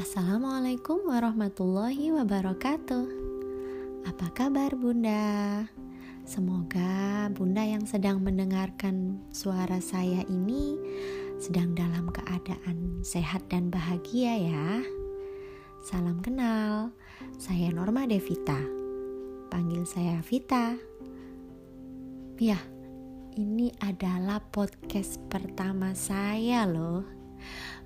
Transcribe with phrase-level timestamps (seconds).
[0.00, 3.04] Assalamualaikum warahmatullahi wabarakatuh.
[4.08, 5.60] Apa kabar, Bunda?
[6.24, 10.80] Semoga Bunda yang sedang mendengarkan suara saya ini
[11.36, 14.80] sedang dalam keadaan sehat dan bahagia, ya.
[15.84, 16.96] Salam kenal,
[17.36, 18.56] saya Norma Devita.
[19.52, 20.80] Panggil saya Vita.
[22.40, 22.56] Ya,
[23.36, 27.19] ini adalah podcast pertama saya, loh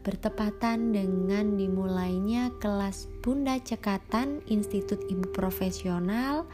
[0.05, 6.45] bertepatan dengan dimulainya kelas Bunda Cekatan Institut Ibu Profesional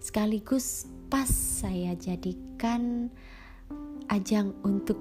[0.00, 3.12] sekaligus pas saya jadikan
[4.10, 4.98] ajang untuk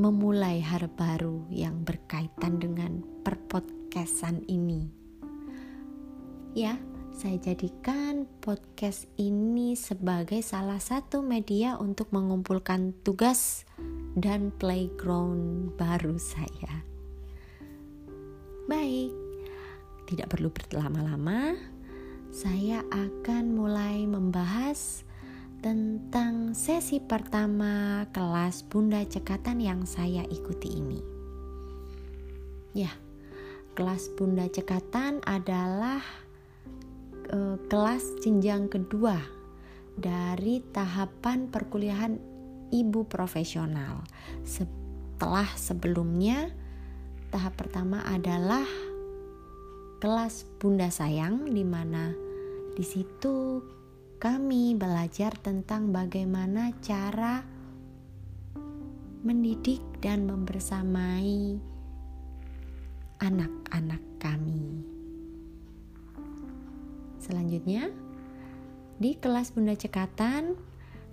[0.00, 4.88] memulai hari baru yang berkaitan dengan perpodcastan ini.
[6.56, 13.66] Ya, saya jadikan podcast ini sebagai salah satu media untuk mengumpulkan tugas
[14.14, 16.86] dan playground baru saya.
[18.70, 19.10] Baik,
[20.06, 21.58] tidak perlu berlama-lama,
[22.30, 25.02] saya akan mulai membahas
[25.60, 31.02] tentang sesi pertama kelas Bunda Cekatan yang saya ikuti ini.
[32.70, 32.94] Ya,
[33.74, 36.00] kelas Bunda Cekatan adalah
[37.32, 39.18] uh, kelas jenjang kedua
[39.96, 42.18] dari tahapan perkuliahan
[42.70, 44.06] ibu profesional.
[44.46, 46.50] Setelah sebelumnya,
[47.34, 48.64] tahap pertama adalah
[50.00, 52.14] kelas Bunda Sayang di mana
[52.72, 53.60] di situ
[54.16, 57.44] kami belajar tentang bagaimana cara
[59.20, 61.60] mendidik dan membersamai
[63.20, 64.99] anak-anak kami.
[67.30, 67.86] Selanjutnya,
[68.98, 70.58] di kelas Bunda Cekatan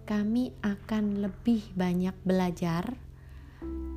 [0.10, 2.98] kami akan lebih banyak belajar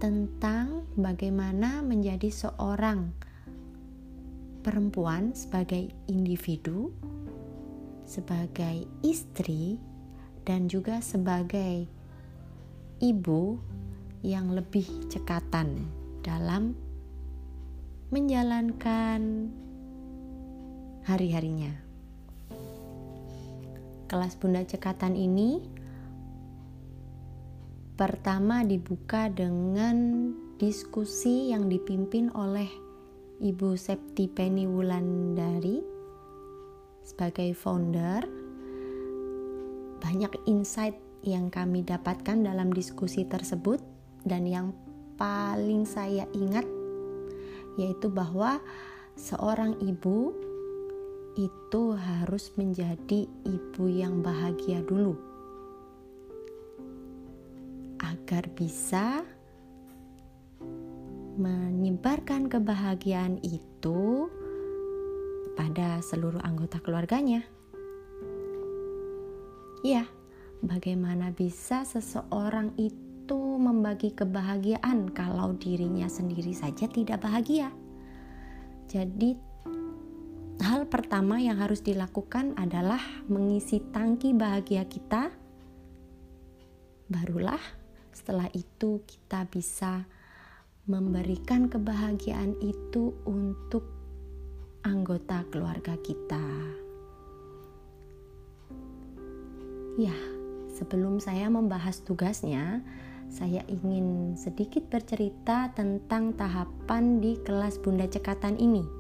[0.05, 3.09] tentang bagaimana menjadi seorang
[4.61, 6.93] perempuan sebagai individu,
[8.05, 9.81] sebagai istri,
[10.45, 11.89] dan juga sebagai
[13.01, 13.57] ibu
[14.21, 15.89] yang lebih cekatan
[16.21, 16.77] dalam
[18.13, 19.49] menjalankan
[21.09, 21.90] hari-harinya.
[24.11, 25.63] Kelas Bunda Cekatan ini
[27.95, 32.67] Pertama dibuka dengan diskusi yang dipimpin oleh
[33.39, 35.79] Ibu Septi Penny Wulandari
[37.07, 38.27] sebagai founder.
[40.03, 43.79] Banyak insight yang kami dapatkan dalam diskusi tersebut
[44.27, 44.75] dan yang
[45.21, 46.67] paling saya ingat
[47.79, 48.59] yaitu bahwa
[49.15, 50.35] seorang ibu
[51.39, 55.15] itu harus menjadi ibu yang bahagia dulu
[58.01, 59.23] agar bisa
[61.41, 64.29] menyebarkan kebahagiaan itu
[65.55, 67.43] pada seluruh anggota keluarganya.
[69.81, 70.05] Ya,
[70.61, 77.73] bagaimana bisa seseorang itu membagi kebahagiaan kalau dirinya sendiri saja tidak bahagia?
[78.91, 79.50] Jadi,
[80.61, 85.33] hal pertama yang harus dilakukan adalah mengisi tangki bahagia kita.
[87.11, 87.81] Barulah
[88.21, 90.05] setelah itu, kita bisa
[90.85, 93.89] memberikan kebahagiaan itu untuk
[94.85, 96.45] anggota keluarga kita.
[99.97, 100.15] Ya,
[100.77, 102.85] sebelum saya membahas tugasnya,
[103.33, 109.00] saya ingin sedikit bercerita tentang tahapan di kelas Bunda Cekatan ini.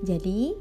[0.00, 0.56] Jadi,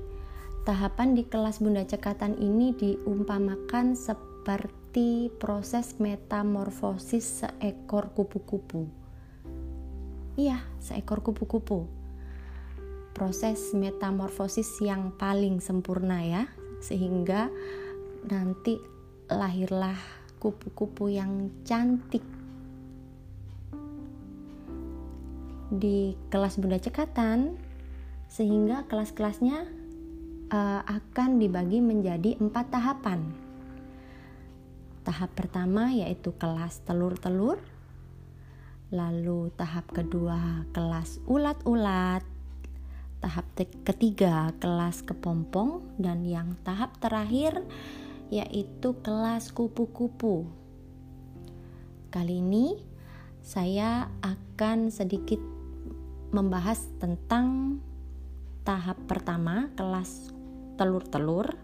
[0.67, 8.91] tahapan di kelas Bunda Cekatan ini diumpamakan seperti proses metamorfosis seekor kupu-kupu.
[10.35, 11.87] Iya, seekor kupu-kupu.
[13.15, 16.43] Proses metamorfosis yang paling sempurna ya,
[16.83, 17.47] sehingga
[18.27, 18.79] nanti
[19.31, 19.95] lahirlah
[20.39, 22.23] kupu-kupu yang cantik.
[25.69, 27.68] Di kelas Bunda Cekatan,
[28.29, 29.65] sehingga kelas-kelasnya
[30.53, 33.49] uh, akan dibagi menjadi empat tahapan
[35.09, 37.57] tahap pertama yaitu kelas telur-telur,
[38.93, 42.21] lalu tahap kedua kelas ulat-ulat,
[43.17, 47.65] tahap ketiga kelas kepompong, dan yang tahap terakhir
[48.29, 50.45] yaitu kelas kupu-kupu.
[52.13, 52.77] Kali ini
[53.41, 55.41] saya akan sedikit
[56.29, 57.81] membahas tentang
[58.69, 60.29] tahap pertama kelas
[60.77, 61.57] telur-telur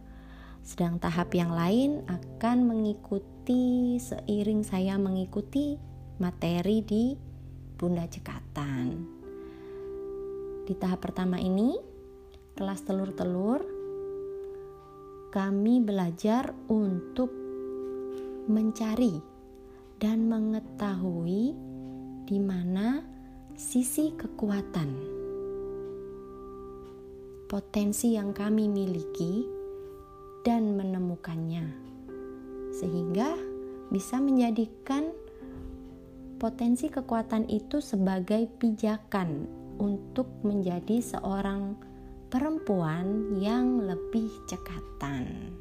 [0.66, 5.78] sedang tahap yang lain akan mengikuti seiring saya mengikuti
[6.18, 7.13] materi di
[7.78, 9.06] Bunda Cekatan.
[10.66, 11.78] Di tahap pertama ini,
[12.57, 13.62] kelas telur-telur,
[15.30, 17.30] kami belajar untuk
[18.50, 19.22] mencari
[20.02, 21.54] dan mengetahui
[22.25, 23.06] di mana
[23.54, 25.14] sisi kekuatan,
[27.56, 29.48] potensi yang kami miliki,
[30.44, 31.63] dan menemukannya,
[32.75, 33.31] sehingga
[33.96, 35.16] bisa menjadikan
[36.36, 39.48] potensi kekuatan itu sebagai pijakan
[39.80, 41.80] untuk menjadi seorang
[42.28, 45.56] perempuan yang lebih cekatan.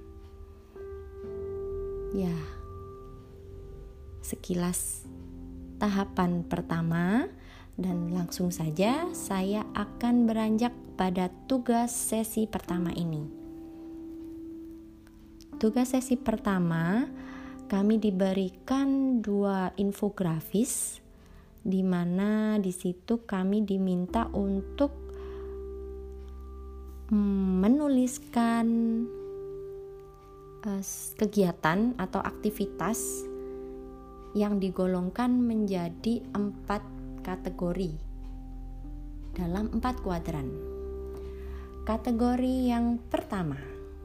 [2.10, 2.34] Ya,
[4.18, 5.06] sekilas
[5.78, 7.30] tahapan pertama,
[7.74, 13.26] dan langsung saja saya akan beranjak pada tugas sesi pertama ini.
[15.58, 17.06] Tugas sesi pertama,
[17.66, 21.02] kami diberikan dua infografis
[21.64, 24.92] di mana di situ kami diminta untuk
[27.08, 28.66] mm, menuliskan
[30.68, 30.82] uh,
[31.16, 33.24] kegiatan atau aktivitas
[34.36, 36.93] yang digolongkan menjadi empat
[37.24, 37.96] kategori
[39.32, 40.52] dalam empat kuadran.
[41.88, 43.56] Kategori yang pertama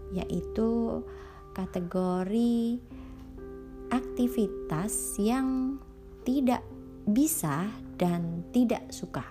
[0.09, 1.03] yaitu
[1.53, 2.81] kategori
[3.93, 5.77] aktivitas yang
[6.25, 6.65] tidak
[7.09, 9.25] bisa dan tidak suka.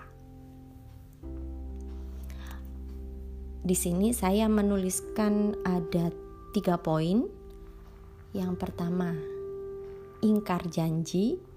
[3.59, 6.09] Di sini saya menuliskan ada
[6.55, 7.27] tiga poin.
[8.31, 9.13] Yang pertama,
[10.21, 11.48] ingkar janji.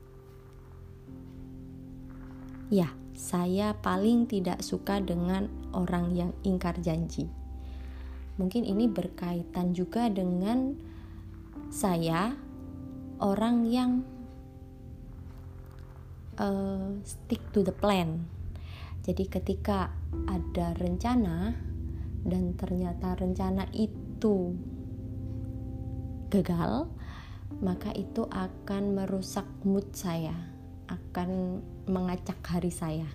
[2.72, 7.28] Ya, saya paling tidak suka dengan orang yang ingkar janji.
[8.40, 10.80] Mungkin ini berkaitan juga dengan
[11.68, 12.32] saya,
[13.20, 14.00] orang yang
[16.40, 18.24] uh, stick to the plan.
[19.04, 19.92] Jadi ketika
[20.24, 21.52] ada rencana
[22.24, 24.56] dan ternyata rencana itu
[26.32, 26.88] gagal,
[27.60, 30.32] maka itu akan merusak mood saya,
[30.88, 33.08] akan mengacak hari saya.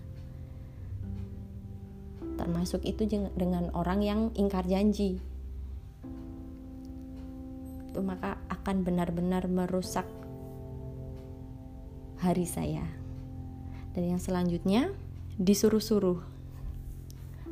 [2.37, 5.17] Termasuk itu dengan orang yang ingkar janji.
[7.89, 10.05] Itu maka akan benar-benar merusak
[12.21, 12.85] hari saya.
[13.97, 14.93] Dan yang selanjutnya,
[15.41, 16.21] disuruh-suruh.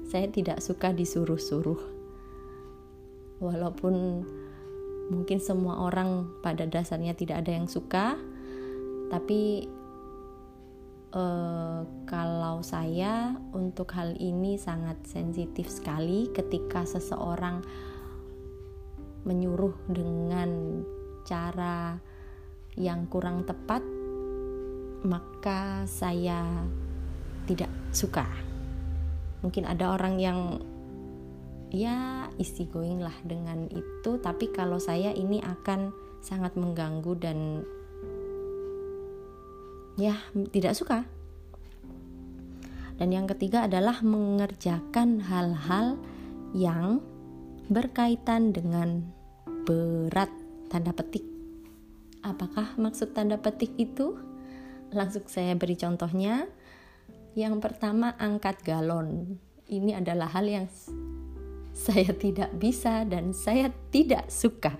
[0.05, 1.81] Saya tidak suka disuruh-suruh.
[3.41, 3.95] Walaupun
[5.09, 8.17] mungkin semua orang pada dasarnya tidak ada yang suka,
[9.09, 9.69] tapi
[11.15, 17.63] uh, kalau saya untuk hal ini sangat sensitif sekali ketika seseorang
[19.25, 20.83] menyuruh dengan
[21.25, 21.97] cara
[22.77, 23.81] yang kurang tepat
[25.05, 26.65] maka saya
[27.45, 28.25] tidak suka.
[29.45, 30.39] Mungkin ada orang yang
[31.69, 35.93] ya easy going lah dengan itu, tapi kalau saya ini akan
[36.25, 37.61] sangat mengganggu dan
[39.95, 40.15] ya
[40.51, 41.03] tidak suka.
[42.95, 45.99] Dan yang ketiga adalah mengerjakan hal-hal
[46.55, 47.03] yang
[47.67, 49.03] berkaitan dengan
[49.67, 50.31] berat
[50.71, 51.25] tanda petik.
[52.23, 54.15] Apakah maksud tanda petik itu?
[54.95, 56.47] Langsung saya beri contohnya.
[57.35, 59.35] Yang pertama angkat galon.
[59.67, 60.65] Ini adalah hal yang
[61.75, 64.71] saya tidak bisa dan saya tidak suka.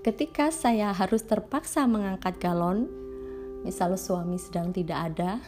[0.00, 2.99] Ketika saya harus terpaksa mengangkat galon,
[3.62, 5.40] misal suami sedang tidak ada,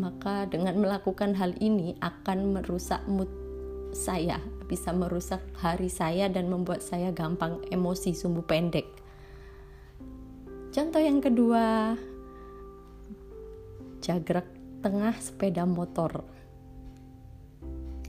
[0.00, 3.28] maka dengan melakukan hal ini akan merusak mood
[3.92, 8.86] saya, bisa merusak hari saya dan membuat saya gampang emosi sumbu pendek.
[10.70, 11.98] Contoh yang kedua,
[14.00, 14.46] jagrak
[14.80, 16.24] tengah sepeda motor.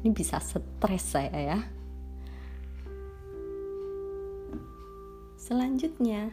[0.01, 1.59] Ini bisa stres saya ya.
[5.41, 6.31] Selanjutnya,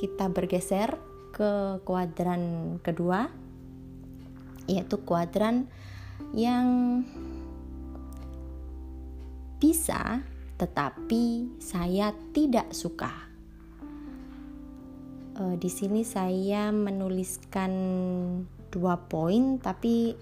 [0.00, 0.96] kita bergeser
[1.36, 3.28] ke kuadran kedua,
[4.64, 5.68] yaitu kuadran
[6.32, 7.04] yang
[9.60, 10.24] bisa,
[10.56, 13.12] tetapi saya tidak suka.
[15.36, 17.72] Uh, di sini saya menuliskan
[18.72, 20.16] dua poin tapi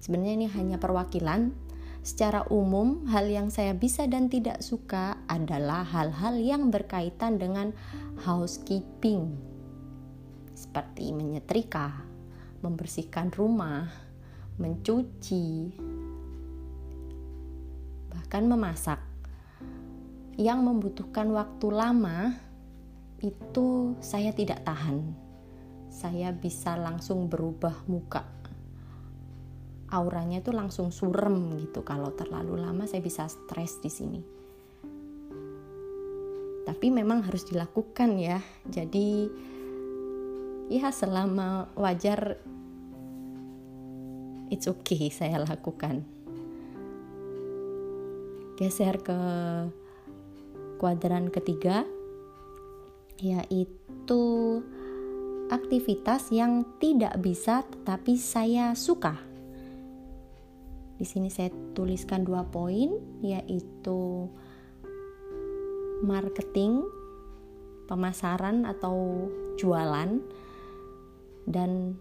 [0.00, 1.52] sebenarnya ini hanya perwakilan.
[2.06, 7.74] Secara umum hal yang saya bisa dan tidak suka adalah hal-hal yang berkaitan dengan
[8.24, 9.36] housekeeping.
[10.56, 11.92] Seperti menyetrika,
[12.64, 13.92] membersihkan rumah,
[14.56, 15.76] mencuci,
[18.08, 19.00] bahkan memasak.
[20.36, 22.36] Yang membutuhkan waktu lama
[23.20, 25.28] itu saya tidak tahan.
[25.86, 28.20] saya bisa langsung berubah muka.
[29.88, 31.80] Auranya itu langsung surem gitu.
[31.88, 34.20] Kalau terlalu lama saya bisa stres di sini
[36.76, 38.36] tapi memang harus dilakukan ya.
[38.68, 39.32] Jadi
[40.68, 42.36] ya selama wajar
[44.52, 46.04] it's okay saya lakukan.
[48.60, 49.20] Geser ke
[50.76, 51.88] kuadran ketiga
[53.24, 54.60] yaitu
[55.48, 59.16] aktivitas yang tidak bisa tetapi saya suka.
[61.00, 64.28] Di sini saya tuliskan dua poin yaitu
[66.02, 66.84] marketing,
[67.88, 70.20] pemasaran atau jualan
[71.46, 71.96] dan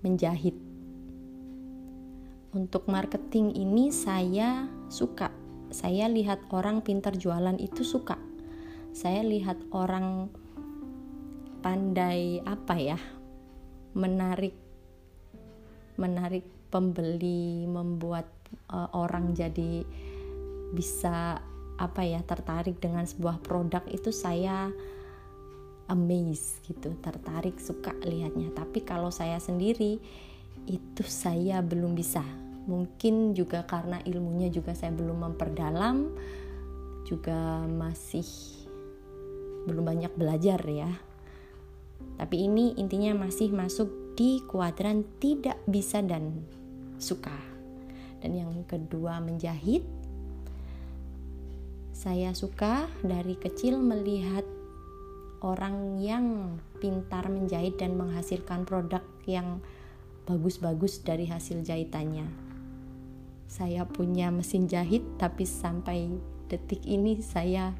[0.00, 0.54] menjahit.
[2.52, 5.32] Untuk marketing ini saya suka.
[5.72, 8.20] Saya lihat orang pintar jualan itu suka.
[8.92, 10.28] Saya lihat orang
[11.64, 13.00] pandai apa ya?
[13.92, 14.56] menarik
[16.00, 18.24] menarik pembeli, membuat
[18.72, 19.84] uh, orang jadi
[20.72, 21.36] bisa
[21.82, 24.70] apa ya tertarik dengan sebuah produk itu saya
[25.90, 28.54] amazed gitu, tertarik suka lihatnya.
[28.54, 29.98] Tapi kalau saya sendiri
[30.70, 32.22] itu saya belum bisa.
[32.70, 36.14] Mungkin juga karena ilmunya juga saya belum memperdalam,
[37.02, 38.24] juga masih
[39.66, 40.90] belum banyak belajar ya.
[42.18, 46.46] Tapi ini intinya masih masuk di kuadran tidak bisa dan
[47.02, 47.34] suka.
[48.22, 49.82] Dan yang kedua menjahit.
[51.92, 54.48] Saya suka dari kecil melihat
[55.44, 59.60] orang yang pintar menjahit dan menghasilkan produk yang
[60.24, 62.24] bagus-bagus dari hasil jahitannya.
[63.44, 66.08] Saya punya mesin jahit tapi sampai
[66.48, 67.76] detik ini saya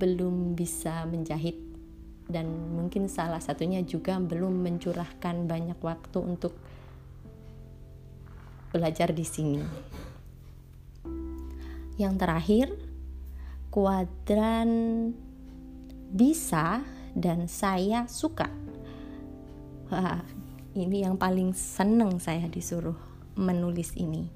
[0.00, 1.60] belum bisa menjahit
[2.28, 6.56] dan mungkin salah satunya juga belum mencurahkan banyak waktu untuk
[8.72, 9.60] belajar di sini.
[11.98, 12.66] Yang terakhir,
[13.74, 14.70] kuadran
[16.14, 16.86] bisa
[17.18, 18.46] dan saya suka.
[19.90, 20.22] Wah,
[20.78, 22.96] ini yang paling seneng saya disuruh
[23.34, 24.30] menulis ini.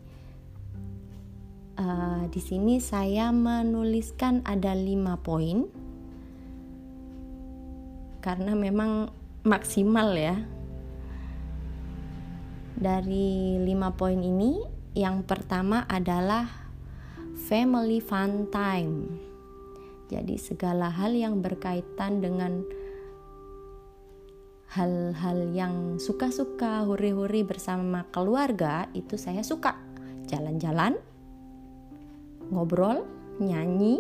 [1.78, 5.64] Uh, di sini saya menuliskan ada lima poin
[8.20, 9.08] karena memang
[9.42, 10.36] maksimal ya
[12.82, 14.58] dari lima poin ini,
[14.98, 16.61] yang pertama adalah
[17.42, 19.18] family fun time.
[20.06, 22.62] Jadi segala hal yang berkaitan dengan
[24.70, 29.74] hal-hal yang suka-suka, huri-huri bersama keluarga itu saya suka.
[30.30, 30.96] Jalan-jalan,
[32.54, 33.02] ngobrol,
[33.42, 33.98] nyanyi,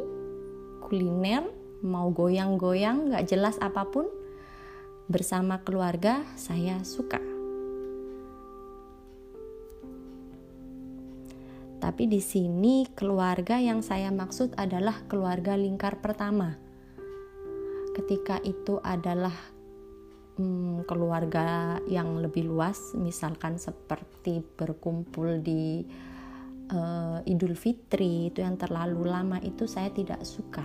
[0.86, 1.44] kuliner,
[1.82, 4.06] mau goyang-goyang, gak jelas apa pun,
[5.10, 7.31] bersama keluarga saya suka.
[11.82, 16.54] Tapi di sini keluarga yang saya maksud adalah keluarga lingkar pertama.
[17.90, 19.34] Ketika itu adalah
[20.38, 25.82] hmm, keluarga yang lebih luas, misalkan seperti berkumpul di
[26.70, 30.62] uh, Idul Fitri itu yang terlalu lama itu saya tidak suka.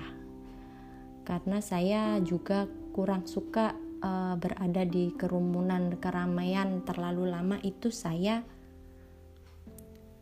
[1.26, 3.74] Karena saya juga kurang suka
[4.06, 8.46] uh, berada di kerumunan keramaian terlalu lama itu saya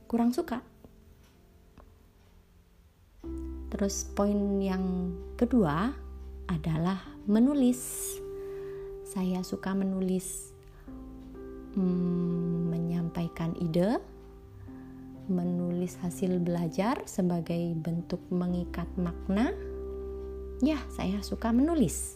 [0.07, 0.74] kurang suka
[3.75, 5.91] Terus poin yang kedua
[6.47, 6.95] adalah
[7.27, 8.15] menulis.
[9.03, 10.55] Saya suka menulis,
[11.75, 13.99] hmm, menyampaikan ide,
[15.27, 19.51] menulis hasil belajar sebagai bentuk mengikat makna.
[20.63, 22.15] Ya, saya suka menulis.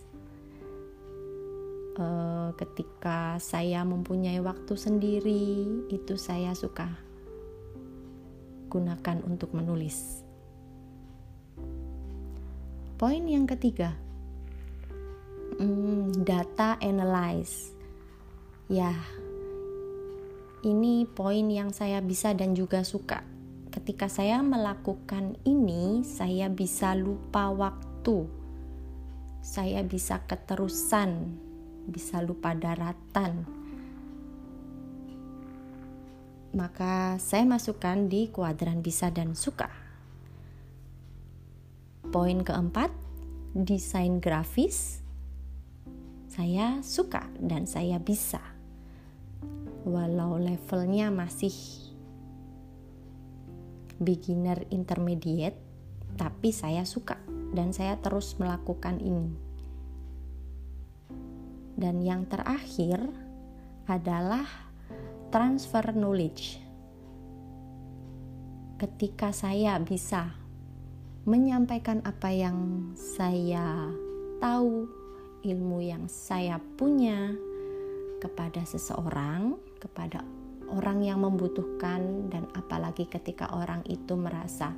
[2.00, 2.08] E,
[2.56, 6.88] ketika saya mempunyai waktu sendiri, itu saya suka
[8.72, 10.29] gunakan untuk menulis
[13.00, 13.96] Poin yang ketiga,
[15.56, 17.72] hmm, data analyze.
[18.68, 18.92] Ya,
[20.68, 23.24] ini poin yang saya bisa dan juga suka.
[23.72, 28.28] Ketika saya melakukan ini, saya bisa lupa waktu,
[29.40, 31.40] saya bisa keterusan,
[31.88, 33.48] bisa lupa daratan.
[36.52, 39.89] Maka, saya masukkan di kuadran bisa dan suka.
[42.10, 42.90] Poin keempat,
[43.54, 45.06] desain grafis.
[46.26, 48.42] Saya suka dan saya bisa.
[49.86, 51.54] Walau levelnya masih
[54.02, 55.62] beginner intermediate,
[56.18, 57.22] tapi saya suka
[57.54, 59.30] dan saya terus melakukan ini.
[61.78, 63.06] Dan yang terakhir
[63.86, 64.50] adalah
[65.30, 66.58] transfer knowledge.
[68.82, 70.49] Ketika saya bisa
[71.30, 73.86] menyampaikan apa yang saya
[74.42, 74.90] tahu,
[75.46, 77.38] ilmu yang saya punya
[78.18, 80.26] kepada seseorang, kepada
[80.74, 84.74] orang yang membutuhkan, dan apalagi ketika orang itu merasa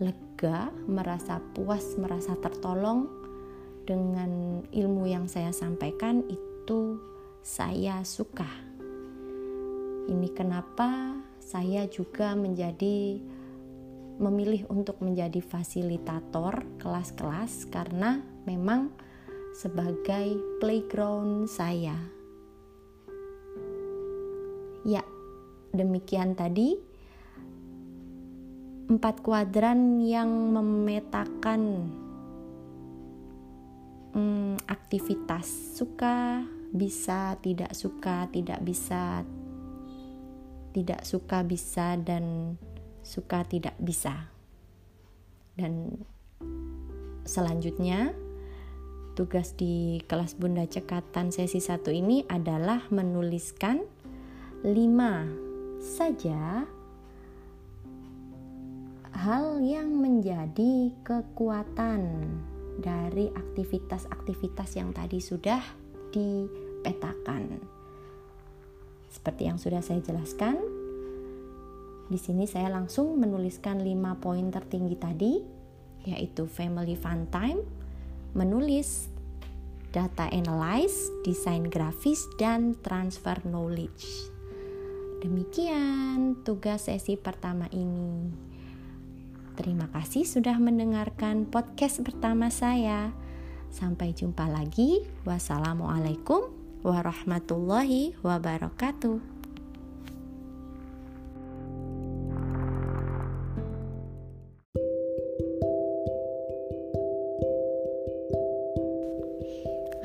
[0.00, 3.04] lega, merasa puas, merasa tertolong
[3.84, 6.96] dengan ilmu yang saya sampaikan, itu
[7.44, 8.48] saya suka.
[10.08, 11.12] Ini kenapa
[11.44, 13.20] saya juga menjadi
[14.18, 18.94] memilih untuk menjadi fasilitator kelas-kelas karena memang
[19.54, 21.94] sebagai playground saya.
[24.84, 25.00] Ya,
[25.72, 26.76] demikian tadi
[28.84, 31.88] empat kuadran yang memetakan
[34.12, 39.24] hmm, aktivitas suka, bisa, tidak suka, tidak bisa,
[40.76, 42.54] tidak suka, bisa, dan
[43.04, 44.32] suka tidak bisa.
[45.54, 46.02] Dan
[47.22, 48.10] selanjutnya
[49.14, 53.86] tugas di kelas Bunda Cekatan sesi 1 ini adalah menuliskan
[54.66, 54.66] 5
[55.78, 56.66] saja
[59.14, 62.26] hal yang menjadi kekuatan
[62.82, 65.62] dari aktivitas-aktivitas yang tadi sudah
[66.10, 67.62] dipetakan.
[69.14, 70.73] Seperti yang sudah saya jelaskan,
[72.12, 75.32] di sini saya langsung menuliskan 5 poin tertinggi tadi,
[76.04, 77.64] yaitu family fun time,
[78.36, 79.08] menulis,
[79.94, 84.34] data analyze, desain grafis, dan transfer knowledge.
[85.24, 88.28] Demikian tugas sesi pertama ini.
[89.56, 93.14] Terima kasih sudah mendengarkan podcast pertama saya.
[93.72, 95.06] Sampai jumpa lagi.
[95.24, 96.52] Wassalamualaikum
[96.84, 99.33] warahmatullahi wabarakatuh.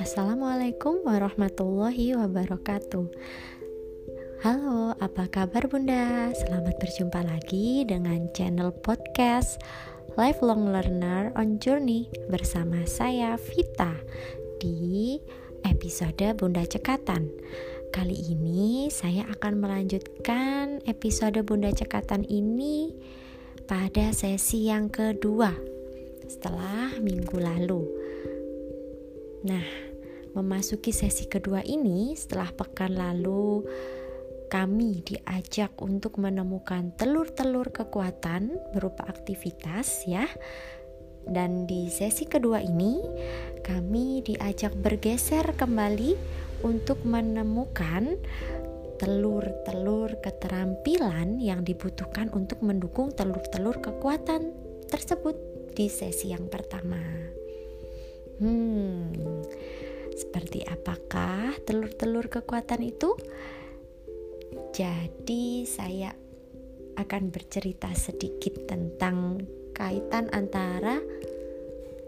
[0.10, 3.14] Assalamualaikum warahmatullahi wabarakatuh.
[4.42, 6.34] Halo, apa kabar Bunda?
[6.34, 9.62] Selamat berjumpa lagi dengan channel podcast
[10.18, 14.02] Lifelong Learner on Journey bersama saya Vita
[14.58, 15.22] di
[15.62, 17.30] episode Bunda Cekatan.
[17.94, 22.98] Kali ini saya akan melanjutkan episode Bunda Cekatan ini
[23.70, 25.54] pada sesi yang kedua
[26.26, 27.86] setelah minggu lalu.
[29.46, 29.89] Nah,
[30.34, 33.66] memasuki sesi kedua ini setelah pekan lalu
[34.50, 40.26] kami diajak untuk menemukan telur-telur kekuatan berupa aktivitas ya.
[41.30, 42.98] Dan di sesi kedua ini
[43.62, 46.18] kami diajak bergeser kembali
[46.66, 48.18] untuk menemukan
[48.98, 54.52] telur-telur keterampilan yang dibutuhkan untuk mendukung telur-telur kekuatan
[54.90, 55.38] tersebut
[55.78, 57.00] di sesi yang pertama.
[58.42, 59.14] Hmm,
[60.20, 63.16] seperti apakah telur-telur kekuatan itu?
[64.76, 66.12] Jadi, saya
[67.00, 69.40] akan bercerita sedikit tentang
[69.72, 71.00] kaitan antara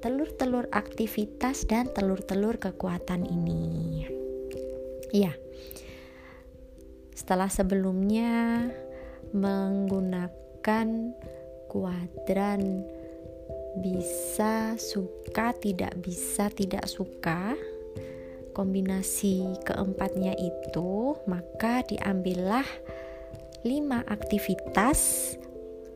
[0.04, 4.04] telur-telur aktivitas dan telur-telur kekuatan ini.
[5.16, 5.32] Ya,
[7.16, 8.68] setelah sebelumnya
[9.32, 10.88] menggunakan
[11.72, 12.84] kuadran
[13.80, 17.56] bisa, suka, tidak bisa, tidak suka
[18.52, 22.68] kombinasi keempatnya itu, maka diambillah
[23.62, 25.34] lima aktivitas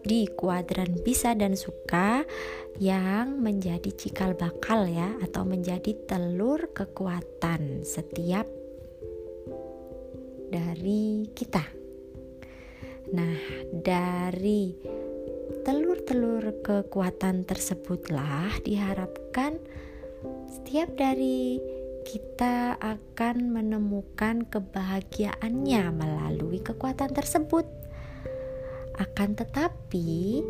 [0.06, 2.22] di kuadran bisa dan suka
[2.78, 8.46] yang menjadi cikal bakal ya atau menjadi telur kekuatan setiap
[10.54, 11.65] dari kita.
[13.18, 13.38] Nah,
[13.74, 14.78] dari
[15.65, 19.58] telur-telur kekuatan tersebutlah diharapkan
[20.50, 21.58] setiap dari
[22.06, 27.65] kita akan menemukan kebahagiaannya melalui kekuatan tersebut.
[28.96, 30.46] Akan tetapi,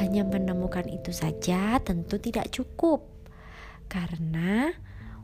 [0.00, 3.04] hanya menemukan itu saja tentu tidak cukup,
[3.92, 4.72] karena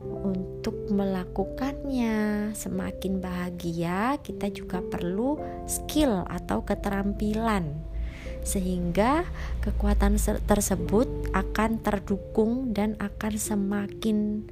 [0.03, 7.81] untuk melakukannya semakin bahagia, kita juga perlu skill atau keterampilan,
[8.45, 9.25] sehingga
[9.65, 14.47] kekuatan tersebut akan terdukung dan akan semakin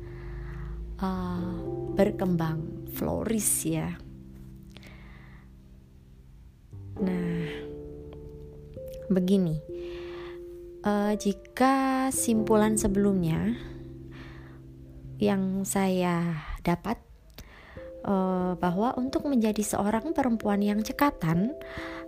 [1.02, 1.44] uh,
[1.98, 3.98] berkembang, flourish ya.
[7.02, 7.50] Nah,
[9.10, 9.58] begini,
[10.86, 13.58] uh, jika simpulan sebelumnya
[15.22, 16.98] yang saya dapat
[18.06, 21.54] uh, bahwa untuk menjadi seorang perempuan yang cekatan,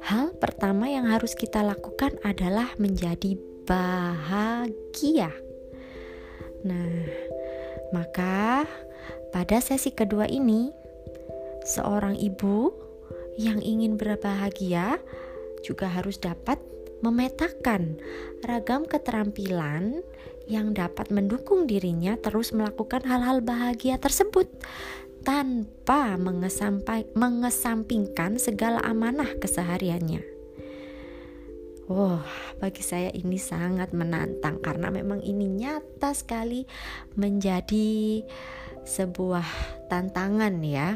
[0.06, 5.32] hal pertama yang harus kita lakukan adalah menjadi bahagia.
[6.64, 6.90] Nah,
[7.94, 8.66] maka
[9.30, 10.74] pada sesi kedua ini,
[11.64, 12.74] seorang ibu
[13.38, 14.98] yang ingin berbahagia
[15.64, 16.60] juga harus dapat
[17.06, 17.98] memetakan
[18.44, 20.02] ragam keterampilan
[20.48, 24.52] yang dapat mendukung dirinya terus melakukan hal-hal bahagia tersebut
[25.24, 26.20] tanpa
[27.16, 30.33] mengesampingkan segala amanah kesehariannya.
[31.84, 32.24] Wah, wow,
[32.64, 36.64] bagi saya ini sangat menantang karena memang ini nyata sekali
[37.20, 38.24] menjadi
[38.88, 39.44] sebuah
[39.92, 40.96] tantangan ya.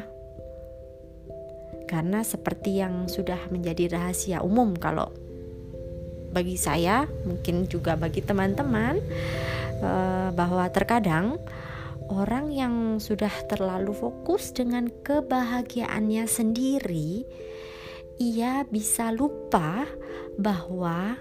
[1.84, 5.12] Karena seperti yang sudah menjadi rahasia umum kalau
[6.32, 8.96] bagi saya, mungkin juga bagi teman-teman
[9.84, 11.36] eh, bahwa terkadang
[12.08, 17.28] orang yang sudah terlalu fokus dengan kebahagiaannya sendiri
[18.18, 19.86] ia bisa lupa
[20.34, 21.14] bahwa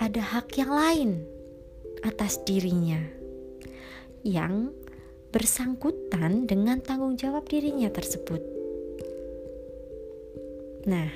[0.00, 1.10] ada hak yang lain
[2.02, 2.98] atas dirinya
[4.24, 4.72] yang
[5.32, 8.40] bersangkutan dengan tanggung jawab dirinya tersebut.
[10.88, 11.08] Nah,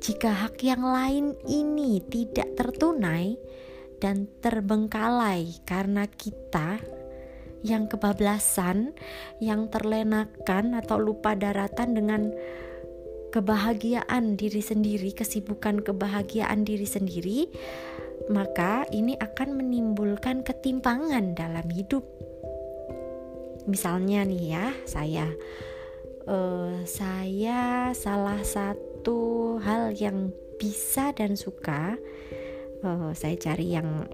[0.00, 3.36] jika hak yang lain ini tidak tertunai
[4.00, 6.80] dan terbengkalai karena kita
[7.60, 8.96] yang kebablasan,
[9.44, 12.32] yang terlenakan atau lupa daratan dengan
[13.30, 17.46] kebahagiaan diri sendiri, kesibukan kebahagiaan diri sendiri,
[18.30, 22.04] maka ini akan menimbulkan ketimpangan dalam hidup.
[23.70, 25.26] Misalnya nih ya, saya
[26.26, 31.96] uh, saya salah satu hal yang bisa dan suka
[32.84, 34.04] uh, saya cari yang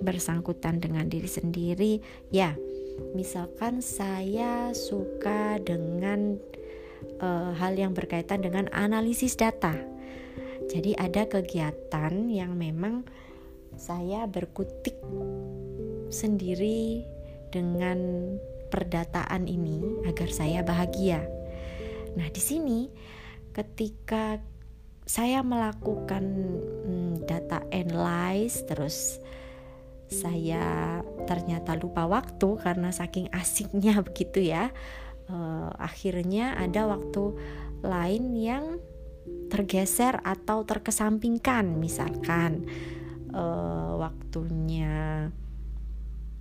[0.00, 1.92] bersangkutan dengan diri sendiri,
[2.32, 2.56] ya.
[3.16, 6.36] Misalkan saya suka dengan
[7.20, 9.76] uh, hal yang berkaitan dengan analisis data.
[10.66, 13.04] Jadi ada kegiatan yang memang
[13.76, 14.96] saya berkutik
[16.10, 17.06] sendiri
[17.50, 17.98] dengan
[18.70, 21.26] perdataan ini agar saya bahagia.
[22.14, 22.90] Nah, di sini
[23.50, 24.38] ketika
[25.10, 26.22] saya melakukan
[26.86, 29.18] hmm, data analyze terus
[30.10, 34.70] saya ternyata lupa waktu karena saking asiknya begitu ya
[35.30, 37.38] uh, akhirnya ada waktu
[37.86, 38.82] lain yang
[39.48, 41.78] tergeser atau terkesampingkan.
[41.78, 42.66] Misalkan
[43.30, 45.30] uh, waktunya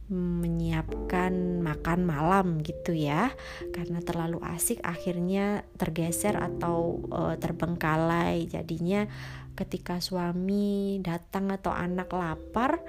[0.10, 3.30] menyiapkan makan malam gitu ya
[3.70, 8.50] karena terlalu asik akhirnya tergeser atau uh, terbengkalai.
[8.50, 9.06] Jadinya
[9.54, 12.82] ketika suami datang atau anak lapar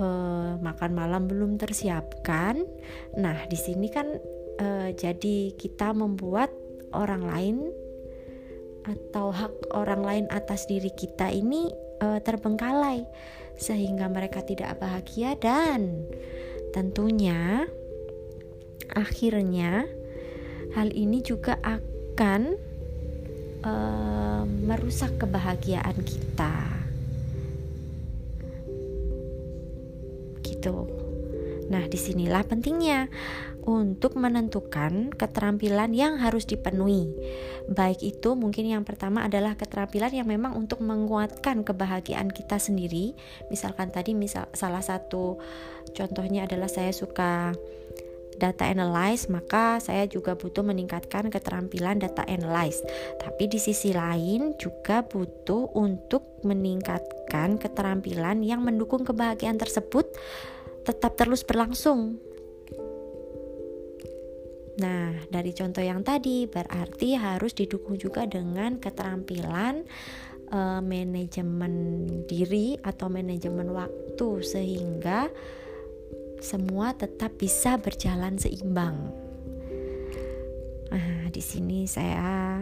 [0.00, 2.64] uh, makan malam belum tersiapkan.
[3.20, 4.08] Nah di sini kan
[4.60, 6.50] uh, jadi kita membuat
[6.94, 7.56] orang lain
[8.84, 11.72] atau hak orang lain atas diri kita ini
[12.04, 13.08] uh, terbengkalai
[13.56, 16.04] sehingga mereka tidak bahagia dan
[16.74, 17.64] tentunya
[18.92, 19.88] akhirnya
[20.74, 22.58] hal ini juga akan
[23.64, 26.56] uh, merusak kebahagiaan kita.
[30.44, 30.76] Gitu.
[31.70, 33.08] Nah di sinilah pentingnya
[33.64, 37.08] untuk menentukan keterampilan yang harus dipenuhi.
[37.72, 43.16] Baik itu mungkin yang pertama adalah keterampilan yang memang untuk menguatkan kebahagiaan kita sendiri.
[43.48, 45.40] Misalkan tadi misal salah satu
[45.96, 47.56] contohnya adalah saya suka
[48.36, 52.82] data analyze, maka saya juga butuh meningkatkan keterampilan data analyze.
[53.22, 60.10] Tapi di sisi lain juga butuh untuk meningkatkan keterampilan yang mendukung kebahagiaan tersebut
[60.84, 62.20] tetap terus berlangsung
[64.74, 69.86] Nah, dari contoh yang tadi berarti harus didukung juga dengan keterampilan
[70.50, 71.74] uh, manajemen
[72.26, 75.30] diri atau manajemen waktu sehingga
[76.42, 78.98] semua tetap bisa berjalan seimbang.
[80.90, 82.58] Nah, di sini saya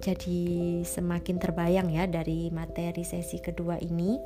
[0.00, 0.40] jadi
[0.84, 4.16] semakin terbayang ya dari materi sesi kedua ini.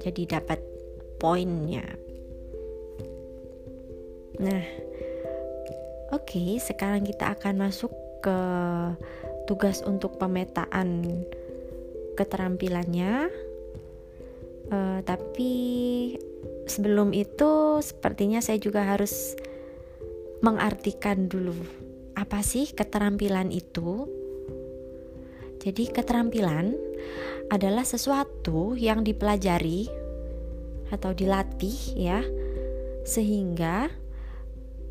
[0.00, 0.60] Jadi dapat
[1.16, 1.82] poinnya,
[4.36, 4.64] Nah,
[6.12, 8.38] oke, okay, sekarang kita akan masuk ke
[9.48, 11.22] tugas untuk pemetaan
[12.20, 13.32] keterampilannya.
[14.66, 15.52] Uh, tapi
[16.68, 19.38] sebelum itu, sepertinya saya juga harus
[20.44, 21.56] mengartikan dulu
[22.12, 24.04] apa sih keterampilan itu.
[25.64, 26.76] Jadi, keterampilan
[27.48, 29.88] adalah sesuatu yang dipelajari
[30.92, 32.20] atau dilatih, ya
[33.06, 33.86] sehingga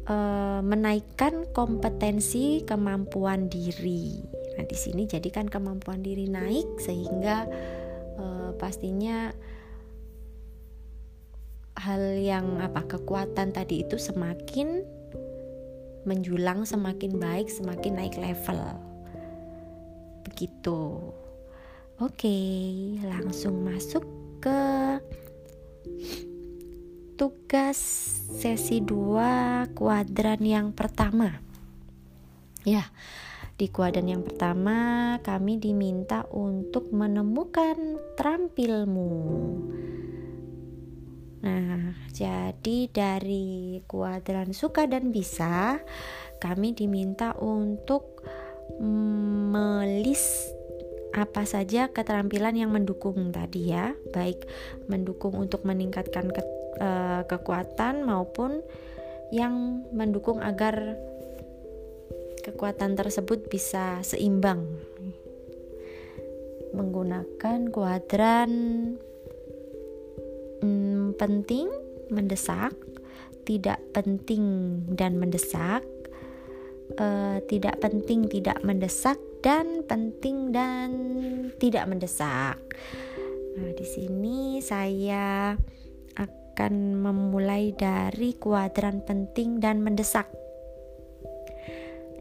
[0.09, 4.21] uh, menaikkan kompetensi kemampuan diri.
[4.55, 7.49] Nah, di sini jadikan kemampuan diri naik sehingga
[8.17, 9.33] uh, pastinya
[11.75, 14.81] hal yang apa kekuatan tadi itu semakin
[16.05, 18.61] menjulang semakin baik, semakin naik level.
[20.23, 21.01] Begitu.
[21.95, 22.37] Oke,
[23.01, 24.03] langsung masuk
[24.43, 24.59] ke
[27.15, 27.80] tugas
[28.36, 31.39] sesi 2 kuadran yang pertama.
[32.67, 32.91] Ya,
[33.56, 39.12] di kuadran yang pertama kami diminta untuk menemukan terampilmu.
[41.45, 45.78] Nah, jadi dari kuadran suka dan bisa,
[46.41, 48.25] kami diminta untuk
[48.82, 50.49] melis
[51.13, 54.41] apa saja keterampilan yang mendukung tadi ya, baik
[54.91, 56.41] mendukung untuk meningkatkan ke,
[56.79, 58.63] uh, kekuatan maupun
[59.33, 60.95] yang mendukung agar
[62.45, 64.63] kekuatan tersebut bisa seimbang.
[66.75, 68.51] Menggunakan kuadran
[70.61, 71.71] hmm, penting,
[72.13, 72.75] mendesak,
[73.47, 74.43] tidak penting
[74.93, 75.81] dan mendesak,
[76.99, 80.89] uh, tidak penting, tidak mendesak, dan penting dan
[81.61, 82.57] tidak mendesak.
[83.55, 85.53] Nah, di sini saya
[86.55, 90.31] akan memulai dari kuadran penting dan mendesak.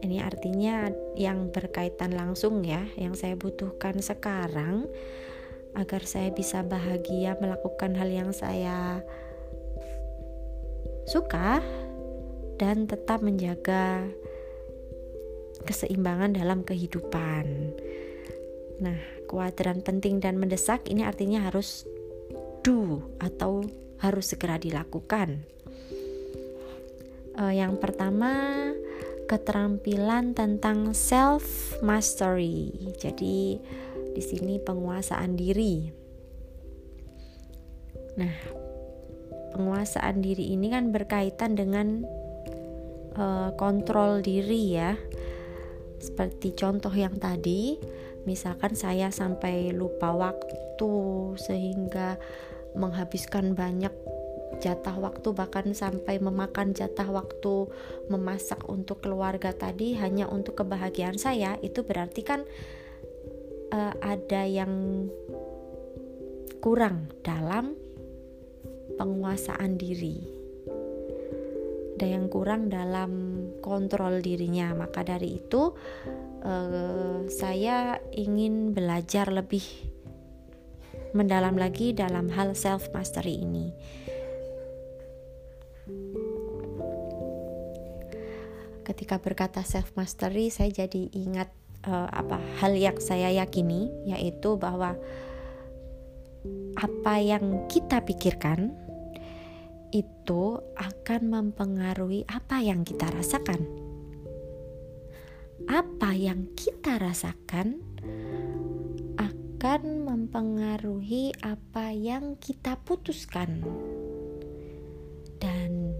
[0.03, 4.91] Ini artinya yang berkaitan langsung ya, yang saya butuhkan sekarang
[5.71, 8.99] agar saya bisa bahagia melakukan hal yang saya
[11.07, 11.63] suka
[12.59, 14.03] dan tetap menjaga
[15.63, 17.71] keseimbangan dalam kehidupan.
[18.83, 18.99] Nah,
[19.31, 21.87] kuadran penting dan mendesak ini artinya harus
[22.67, 23.63] do atau
[24.05, 25.43] harus segera dilakukan.
[27.35, 28.71] Uh, yang pertama,
[29.27, 32.71] keterampilan tentang self mastery.
[32.95, 33.59] Jadi,
[34.15, 35.91] di sini penguasaan diri.
[38.15, 38.35] Nah,
[39.51, 42.07] penguasaan diri ini kan berkaitan dengan
[43.19, 44.95] uh, kontrol diri ya
[46.05, 47.81] seperti contoh yang tadi,
[48.29, 50.93] misalkan saya sampai lupa waktu
[51.33, 52.21] sehingga
[52.75, 53.91] menghabiskan banyak
[54.63, 57.67] jatah waktu bahkan sampai memakan jatah waktu
[58.07, 62.47] memasak untuk keluarga tadi hanya untuk kebahagiaan saya itu berarti kan
[63.75, 65.05] uh, ada yang
[66.63, 67.75] kurang dalam
[68.95, 70.35] penguasaan diri
[71.95, 73.11] ada yang kurang dalam
[73.63, 74.75] kontrol dirinya.
[74.75, 75.71] Maka dari itu,
[76.43, 79.63] uh, saya ingin belajar lebih
[81.15, 83.71] mendalam lagi dalam hal self mastery ini.
[88.83, 91.49] Ketika berkata self mastery, saya jadi ingat
[91.87, 94.93] uh, apa hal yang saya yakini, yaitu bahwa
[96.75, 98.75] apa yang kita pikirkan
[99.95, 103.63] itu akan mempengaruhi apa yang kita rasakan.
[105.65, 107.79] Apa yang kita rasakan
[109.17, 109.81] akan
[110.25, 113.61] mempengaruhi apa yang kita putuskan,
[115.37, 115.93] dan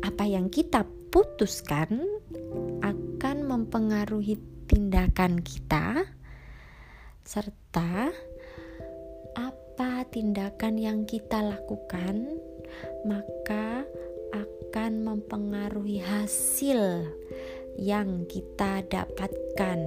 [0.00, 2.08] apa yang kita putuskan
[2.80, 6.08] akan mempengaruhi tindakan kita,
[7.20, 8.16] serta
[9.36, 12.32] apa tindakan yang kita lakukan
[13.04, 13.84] maka
[14.32, 17.12] akan mempengaruhi hasil
[17.76, 19.80] yang kita dapatkan.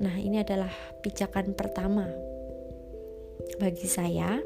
[0.00, 0.72] Nah, ini adalah
[1.04, 2.08] pijakan pertama
[3.60, 4.40] bagi saya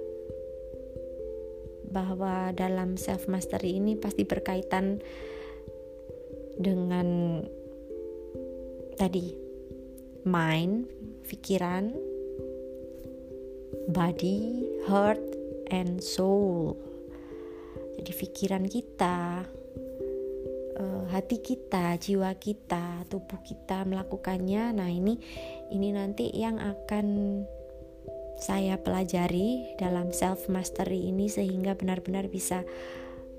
[1.94, 4.98] bahwa dalam self mastery ini pasti berkaitan
[6.58, 7.38] dengan
[8.98, 9.30] tadi
[10.26, 10.90] mind,
[11.22, 11.94] pikiran,
[13.94, 15.22] body, heart,
[15.70, 16.74] and soul.
[17.94, 19.46] Jadi pikiran kita,
[20.78, 24.74] uh, hati kita, jiwa kita, tubuh kita melakukannya.
[24.74, 25.18] Nah, ini
[25.70, 27.06] ini nanti yang akan
[28.38, 32.66] saya pelajari dalam self mastery ini sehingga benar-benar bisa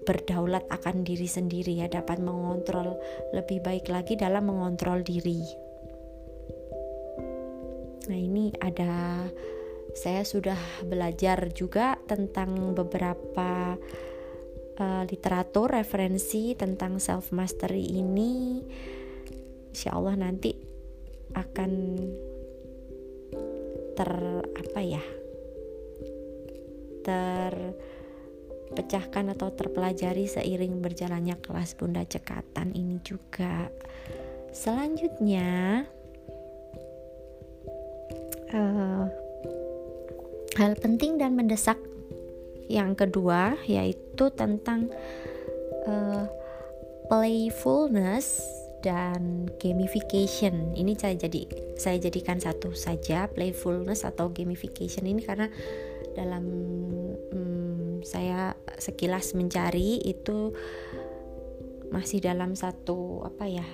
[0.05, 2.95] berdaulat akan diri sendiri ya, dapat mengontrol
[3.33, 5.41] lebih baik lagi dalam mengontrol diri.
[8.05, 9.25] Nah, ini ada
[9.95, 13.79] saya sudah belajar juga tentang beberapa
[14.79, 18.63] uh, literatur referensi tentang self mastery ini
[19.71, 20.55] Insya Allah nanti
[21.35, 21.71] akan
[23.95, 24.11] ter
[24.43, 25.03] apa ya
[27.03, 27.53] ter
[28.75, 33.71] terpecahkan atau terpelajari seiring berjalannya kelas Bunda Cekatan ini juga.
[34.51, 35.87] Selanjutnya,
[38.51, 39.05] uh,
[40.59, 41.79] hal penting dan mendesak
[42.71, 44.89] yang kedua yaitu tentang
[45.85, 46.25] uh,
[47.07, 48.41] playfulness
[48.85, 50.73] dan gamification.
[50.77, 55.49] Ini saya jadi saya jadikan satu saja playfulness atau gamification ini karena
[56.13, 56.45] dalam
[57.33, 60.53] hmm, saya sekilas mencari itu
[61.89, 63.67] masih dalam satu apa ya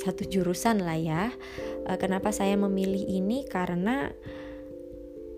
[0.00, 1.22] satu jurusan lah ya.
[1.88, 4.12] Uh, kenapa saya memilih ini karena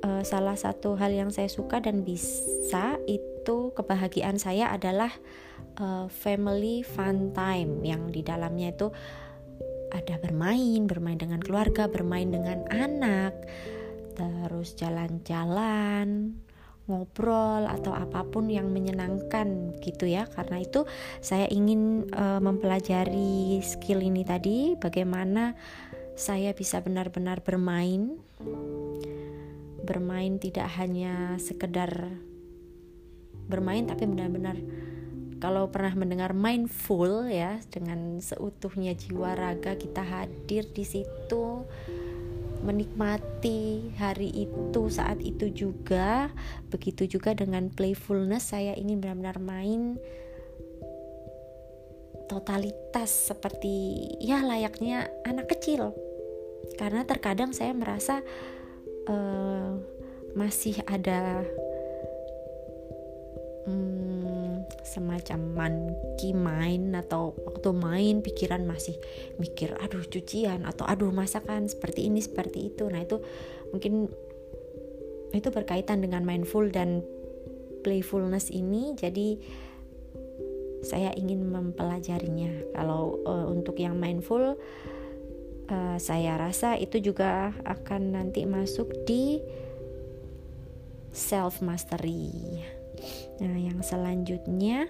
[0.05, 5.11] uh, salah satu hal yang saya suka dan bisa itu kebahagiaan saya adalah
[5.81, 8.93] uh, family fun time yang di dalamnya itu
[9.95, 13.31] ada bermain, bermain dengan keluarga, bermain dengan anak,
[14.19, 16.35] terus jalan-jalan,
[16.91, 20.27] ngobrol atau apa pun yang menyenangkan gitu ya.
[20.27, 20.83] Karena itu
[21.23, 25.55] saya ingin uh, mempelajari skill ini tadi bagaimana
[26.19, 28.19] saya bisa benar-benar bermain.
[29.85, 32.17] Bermain tidak hanya sekedar
[33.45, 34.57] bermain tapi benar-benar
[35.37, 41.69] kalau pernah mendengar mindful ya dengan seutuhnya jiwa raga kita hadir di situ
[42.65, 46.33] menikmati hari itu saat itu juga
[46.73, 50.01] begitu juga dengan playfulness saya ingin benar-benar main
[52.27, 55.93] totalitas seperti ya layaknya anak kecil.
[56.81, 58.25] Karena terkadang saya merasa
[59.09, 59.77] uh,
[60.35, 61.47] masih ada
[63.69, 68.99] hmm, semacam monkey main atau waktu main pikiran masih
[69.39, 72.91] mikir aduh cucian atau aduh masakan seperti ini seperti itu.
[72.91, 73.23] Nah itu
[73.71, 74.11] mungkin
[75.35, 77.03] itu berkaitan dengan mindful dan
[77.83, 78.95] playfulness ini.
[78.95, 79.39] Jadi
[80.85, 82.77] saya ingin mempelajarinya.
[82.77, 84.55] Kalau uh, untuk yang mindful
[85.71, 89.39] uh, saya rasa itu juga akan nanti masuk di
[91.15, 92.61] self mastery
[93.43, 94.87] Nah, yang selanjutnya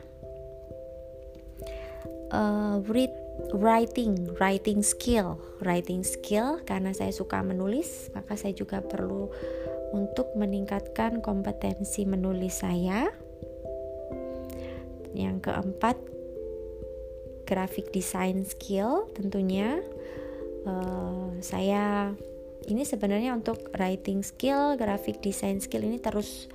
[2.31, 3.13] uh, read
[3.57, 9.33] writing, writing skill, writing skill karena saya suka menulis, maka saya juga perlu
[9.97, 13.09] untuk meningkatkan kompetensi menulis saya.
[15.15, 15.97] Yang keempat,
[17.47, 19.79] graphic design skill tentunya
[20.65, 22.13] uh, saya
[22.65, 26.49] ini sebenarnya untuk writing skill, graphic design skill ini terus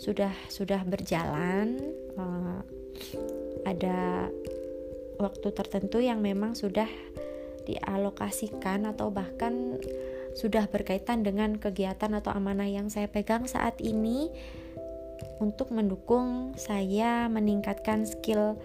[0.00, 1.76] sudah sudah berjalan.
[2.16, 2.60] Uh,
[3.62, 4.28] ada
[5.22, 6.88] waktu tertentu yang memang sudah
[7.62, 9.78] dialokasikan atau bahkan
[10.34, 14.32] sudah berkaitan dengan kegiatan atau amanah yang saya pegang saat ini
[15.38, 18.58] untuk mendukung saya meningkatkan skill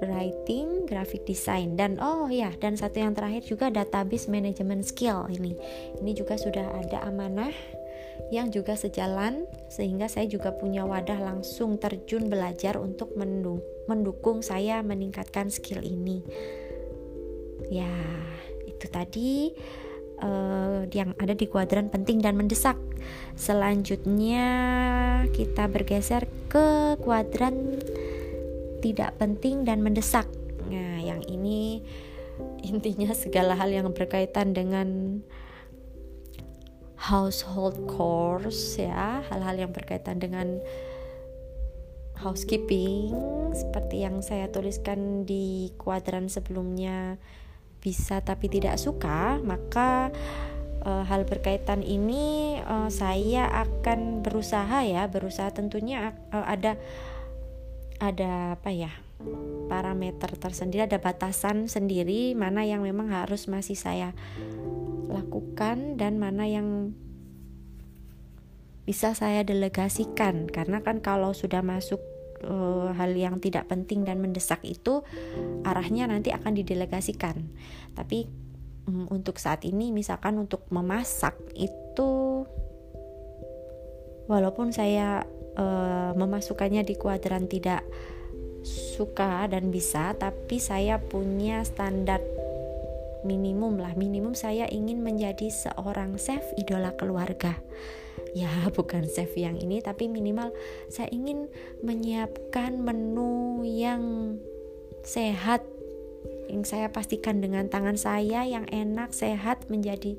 [0.00, 5.56] writing, graphic design dan oh ya dan satu yang terakhir juga database management skill ini.
[6.00, 7.52] Ini juga sudah ada amanah
[8.30, 13.16] yang juga sejalan sehingga saya juga punya wadah langsung terjun belajar untuk
[13.88, 16.22] mendukung saya meningkatkan skill ini.
[17.70, 17.90] Ya,
[18.66, 19.54] itu tadi
[20.22, 22.78] uh, yang ada di kuadran penting dan mendesak.
[23.34, 24.46] Selanjutnya
[25.32, 27.80] kita bergeser ke kuadran
[28.80, 30.26] tidak penting dan mendesak.
[30.68, 31.84] Nah, yang ini
[32.64, 35.20] intinya segala hal yang berkaitan dengan
[37.00, 40.60] household chores ya hal-hal yang berkaitan dengan
[42.20, 43.16] housekeeping
[43.56, 47.16] seperti yang saya tuliskan di kuadran sebelumnya
[47.80, 50.12] bisa tapi tidak suka maka
[50.84, 56.76] e, hal berkaitan ini e, saya akan berusaha ya berusaha tentunya e, ada
[58.00, 58.92] ada apa ya
[59.68, 64.16] parameter tersendiri ada batasan sendiri mana yang memang harus masih saya
[65.10, 66.96] lakukan dan mana yang
[68.90, 70.50] bisa saya delegasikan.
[70.50, 72.02] Karena kan kalau sudah masuk
[72.42, 75.06] uh, hal yang tidak penting dan mendesak itu
[75.62, 77.38] arahnya nanti akan didelegasikan.
[77.94, 78.26] Tapi
[78.90, 82.42] um, untuk saat ini misalkan untuk memasak itu
[84.26, 85.26] walaupun saya
[85.60, 87.84] uh, memasukkannya di kuadran tidak
[88.64, 92.20] suka dan bisa tapi saya punya standar
[93.24, 93.92] minimum lah.
[93.96, 97.56] Minimum saya ingin menjadi seorang chef idola keluarga.
[98.36, 100.52] Ya bukan chef yang ini tapi minimal
[100.88, 101.48] saya ingin
[101.84, 104.36] menyiapkan menu yang
[105.00, 105.64] sehat
[106.50, 110.18] yang saya pastikan dengan tangan saya yang enak sehat menjadi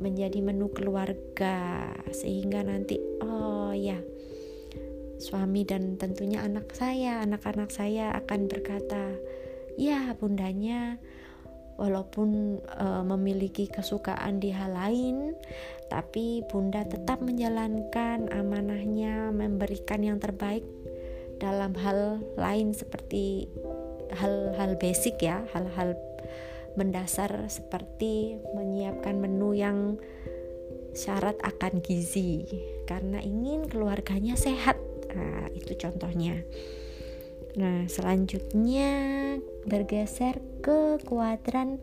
[0.00, 1.92] menjadi menu keluarga.
[2.10, 4.00] Sehingga nanti oh ya
[5.20, 9.14] suami dan tentunya anak saya, anak-anak saya akan berkata,
[9.76, 10.96] "Ya, bundanya
[11.80, 15.32] walaupun uh, memiliki kesukaan di hal lain,
[15.88, 20.60] tapi bunda tetap menjalankan amanahnya memberikan yang terbaik
[21.40, 23.48] dalam hal lain seperti
[24.12, 25.96] hal-hal basic ya, hal-hal
[26.76, 29.96] mendasar seperti menyiapkan menu yang
[30.92, 32.44] syarat akan gizi
[32.84, 34.89] karena ingin keluarganya sehat.
[35.14, 36.42] Nah, itu contohnya.
[37.58, 38.90] Nah, selanjutnya
[39.66, 41.82] bergeser ke kuadran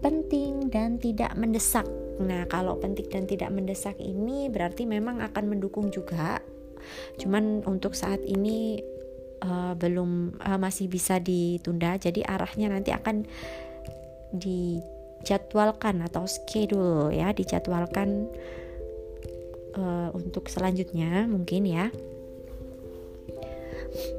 [0.00, 1.84] penting dan tidak mendesak.
[2.20, 6.40] Nah, kalau penting dan tidak mendesak ini berarti memang akan mendukung juga.
[7.16, 8.80] Cuman untuk saat ini
[9.44, 11.96] uh, belum uh, masih bisa ditunda.
[12.00, 13.24] Jadi arahnya nanti akan
[14.34, 18.28] dijadwalkan atau schedule ya, dijadwalkan
[19.76, 21.86] uh, untuk selanjutnya mungkin ya.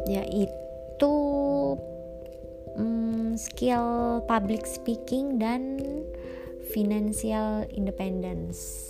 [0.08, 1.16] Yaitu
[2.80, 5.80] um, skill public speaking dan
[6.72, 8.84] financial independence.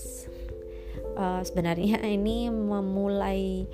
[1.15, 3.65] Uh, sebenarnya ini memulai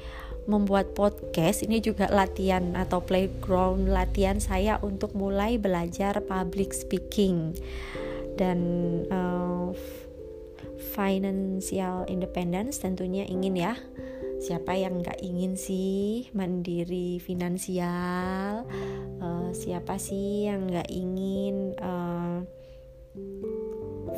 [0.49, 1.61] membuat podcast.
[1.61, 7.53] Ini juga latihan atau playground latihan saya untuk mulai belajar public speaking.
[8.35, 8.59] Dan
[9.11, 9.69] uh,
[10.91, 13.73] financial independence tentunya ingin ya.
[14.41, 18.65] Siapa yang nggak ingin sih mandiri finansial?
[19.21, 22.41] Uh, siapa sih yang nggak ingin uh,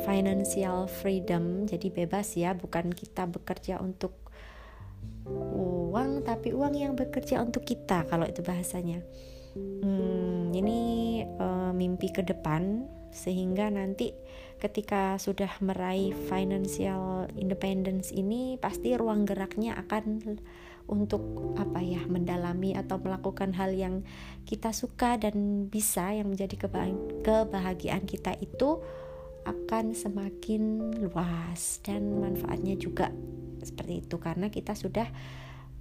[0.02, 1.68] financial freedom?
[1.68, 4.16] Jadi bebas ya bukan kita bekerja untuk
[5.28, 9.04] uang tapi uang yang bekerja untuk kita kalau itu bahasanya.
[9.54, 10.80] Hmm, ini
[11.38, 14.10] uh, mimpi ke depan sehingga nanti
[14.64, 20.40] ketika sudah meraih financial independence ini pasti ruang geraknya akan
[20.88, 21.20] untuk
[21.60, 24.00] apa ya mendalami atau melakukan hal yang
[24.48, 26.64] kita suka dan bisa yang menjadi
[27.20, 28.80] kebahagiaan kita itu
[29.44, 33.12] akan semakin luas dan manfaatnya juga
[33.60, 35.08] seperti itu karena kita sudah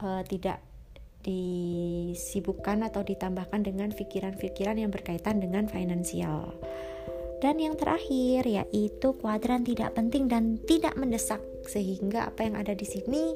[0.04, 0.60] uh, tidak
[1.24, 6.60] disibukkan atau ditambahkan dengan pikiran-pikiran yang berkaitan dengan finansial.
[7.44, 12.88] Dan yang terakhir yaitu kuadran tidak penting dan tidak mendesak sehingga apa yang ada di
[12.88, 13.36] sini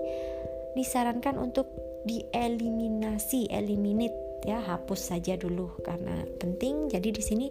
[0.79, 1.67] disarankan untuk
[2.07, 4.15] dieliminasi, eliminate
[4.47, 6.87] ya, hapus saja dulu karena penting.
[6.87, 7.47] Jadi di sini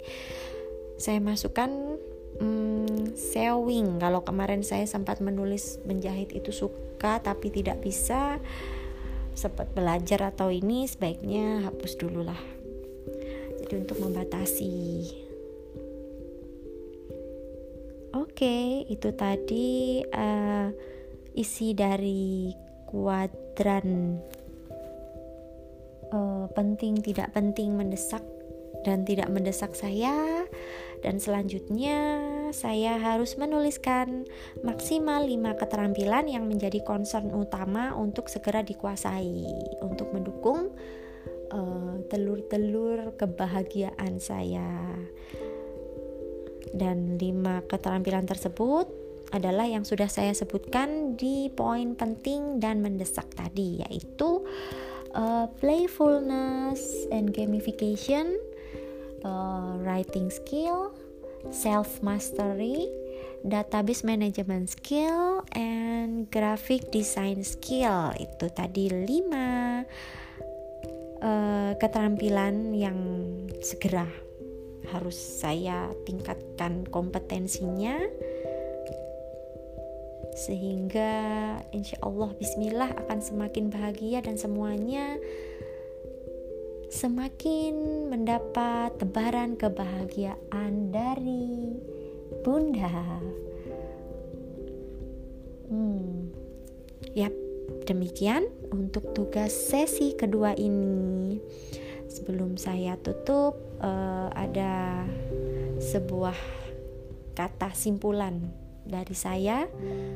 [0.96, 2.00] saya masukkan
[2.40, 4.00] hmm, sewing.
[4.00, 8.40] Kalau kemarin saya sempat menulis menjahit itu suka tapi tidak bisa
[9.36, 12.40] sempat belajar atau ini sebaiknya hapus dulu lah.
[13.60, 15.25] Jadi untuk membatasi
[18.16, 20.72] Oke, itu tadi uh,
[21.36, 22.48] isi dari
[22.88, 24.16] kuadran
[26.08, 28.24] uh, penting tidak penting mendesak
[28.88, 30.48] dan tidak mendesak saya.
[31.04, 32.00] Dan selanjutnya
[32.56, 34.24] saya harus menuliskan
[34.64, 39.44] maksimal 5 keterampilan yang menjadi concern utama untuk segera dikuasai
[39.84, 40.72] untuk mendukung
[41.52, 44.96] eh, telur-telur uh, kebahagiaan saya
[46.74, 48.88] dan lima keterampilan tersebut
[49.34, 54.46] adalah yang sudah saya sebutkan di poin penting dan mendesak tadi yaitu
[55.16, 58.38] uh, playfulness and gamification,
[59.26, 60.94] uh, writing skill,
[61.50, 62.86] self mastery,
[63.42, 68.14] database management skill, and graphic design skill.
[68.14, 69.82] Itu tadi lima
[71.18, 72.98] uh, keterampilan yang
[73.64, 74.25] segera
[74.94, 77.98] harus saya tingkatkan kompetensinya
[80.36, 81.12] sehingga
[81.72, 85.16] insya Allah Bismillah akan semakin bahagia dan semuanya
[86.92, 91.74] semakin mendapat tebaran kebahagiaan dari
[92.44, 93.20] Bunda.
[95.66, 96.30] Hmm,
[97.16, 97.34] yap,
[97.90, 101.42] demikian untuk tugas sesi kedua ini.
[102.16, 105.04] Sebelum saya tutup, uh, ada
[105.76, 106.36] sebuah
[107.36, 108.40] kata simpulan
[108.88, 109.68] dari saya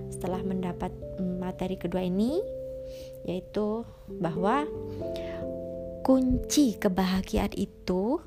[0.08, 0.88] setelah mendapat
[1.20, 2.40] materi kedua ini
[3.28, 4.64] yaitu bahwa
[6.00, 8.24] kunci kebahagiaan itu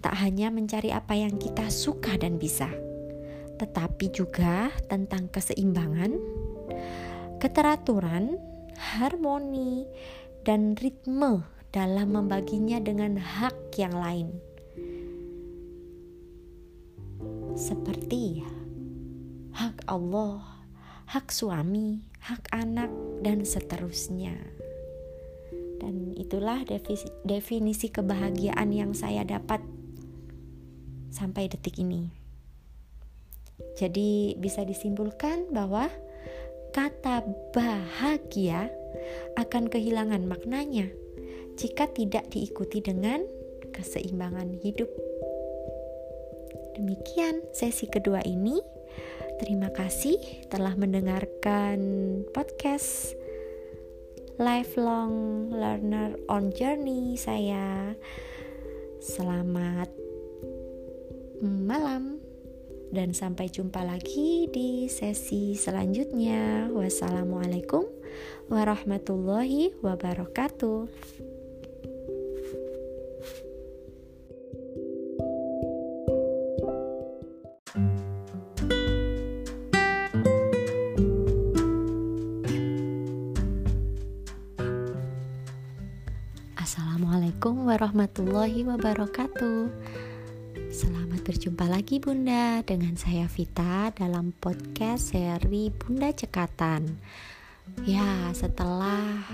[0.00, 2.72] tak hanya mencari apa yang kita suka dan bisa
[3.56, 6.12] tetapi juga tentang keseimbangan,
[7.40, 8.36] keteraturan,
[8.76, 9.88] harmoni,
[10.44, 14.32] dan ritme dalam membaginya dengan hak yang lain
[17.52, 18.40] seperti
[19.52, 20.40] hak Allah,
[21.08, 22.88] hak suami, hak anak,
[23.20, 24.32] dan seterusnya.
[25.76, 26.64] dan itulah
[27.28, 29.60] definisi kebahagiaan yang saya dapat
[31.12, 32.08] sampai detik ini.
[33.76, 35.92] Jadi bisa disimpulkan bahwa
[36.72, 38.72] kata bahagia
[39.36, 40.88] akan kehilangan maknanya
[41.56, 43.24] jika tidak diikuti dengan
[43.72, 44.88] keseimbangan hidup.
[46.76, 48.60] Demikian sesi kedua ini.
[49.36, 51.76] Terima kasih telah mendengarkan
[52.32, 53.16] podcast
[54.36, 57.96] Lifelong Learner on Journey saya.
[59.00, 59.88] Selamat
[61.40, 62.20] malam
[62.92, 66.72] dan sampai jumpa lagi di sesi selanjutnya.
[66.72, 67.84] Wassalamualaikum
[68.48, 70.88] warahmatullahi wabarakatuh.
[88.56, 89.62] Warahmatullahi wabarakatuh.
[90.72, 96.96] Selamat berjumpa lagi Bunda dengan saya Vita dalam podcast seri Bunda Cekatan.
[97.84, 99.28] Ya, setelah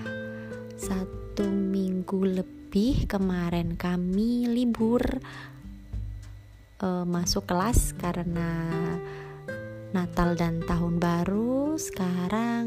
[0.74, 5.22] satu minggu lebih kemarin kami libur
[6.82, 8.50] uh, masuk kelas karena
[9.94, 11.78] Natal dan Tahun Baru.
[11.78, 12.66] Sekarang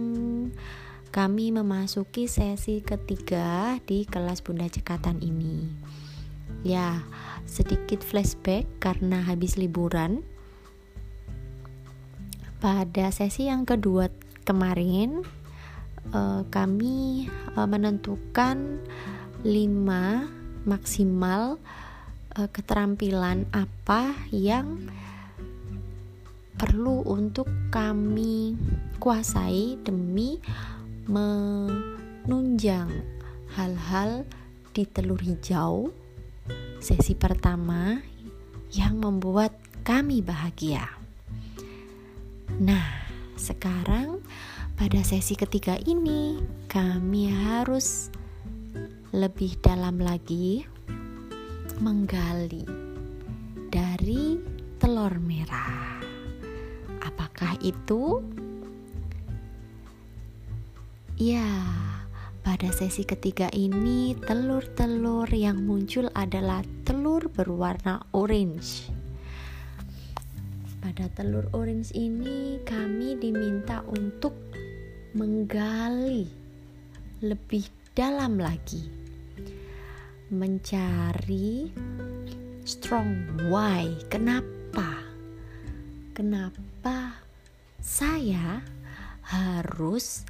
[1.11, 5.67] kami memasuki sesi ketiga di kelas Bunda Cekatan ini.
[6.65, 7.05] Ya,
[7.45, 10.25] sedikit flashback karena habis liburan.
[12.57, 14.09] Pada sesi yang kedua
[14.49, 15.21] kemarin,
[16.09, 18.81] uh, kami uh, menentukan
[19.45, 21.61] 5 maksimal
[22.33, 24.89] uh, keterampilan apa yang
[26.57, 28.57] perlu untuk kami
[28.97, 30.41] kuasai demi
[31.05, 32.89] menunjang
[33.53, 34.25] hal-hal
[34.73, 35.93] di telur hijau
[36.81, 37.97] sesi pertama
[38.73, 40.85] yang membuat kami bahagia.
[42.61, 44.21] Nah, sekarang
[44.75, 48.11] pada sesi ketiga ini kami harus
[49.15, 50.67] lebih dalam lagi
[51.79, 52.67] menggali
[53.71, 54.39] dari
[54.79, 55.99] telur merah.
[57.03, 58.19] Apakah itu?
[61.15, 61.47] Ya,
[62.45, 68.85] pada sesi ketiga ini, telur-telur yang muncul adalah telur berwarna orange.
[70.77, 74.37] Pada telur orange ini, kami diminta untuk
[75.17, 76.29] menggali
[77.25, 77.65] lebih
[77.97, 78.85] dalam lagi,
[80.29, 81.73] mencari
[82.61, 83.89] strong why.
[84.05, 85.01] Kenapa?
[86.13, 87.25] Kenapa
[87.81, 88.61] saya
[89.33, 90.29] harus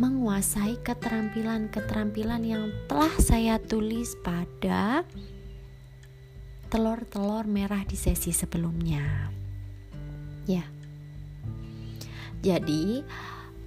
[0.00, 5.04] menguasai keterampilan-keterampilan yang telah saya tulis pada
[6.72, 9.28] telur-telur merah di sesi sebelumnya.
[10.48, 10.64] Ya.
[12.40, 13.04] Jadi,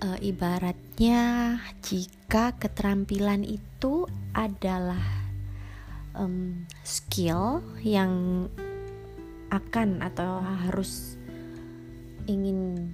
[0.01, 1.55] e, ibaratnya
[1.85, 5.25] jika keterampilan itu adalah
[6.17, 8.47] um, skill yang
[9.53, 11.15] akan atau harus
[12.25, 12.91] ingin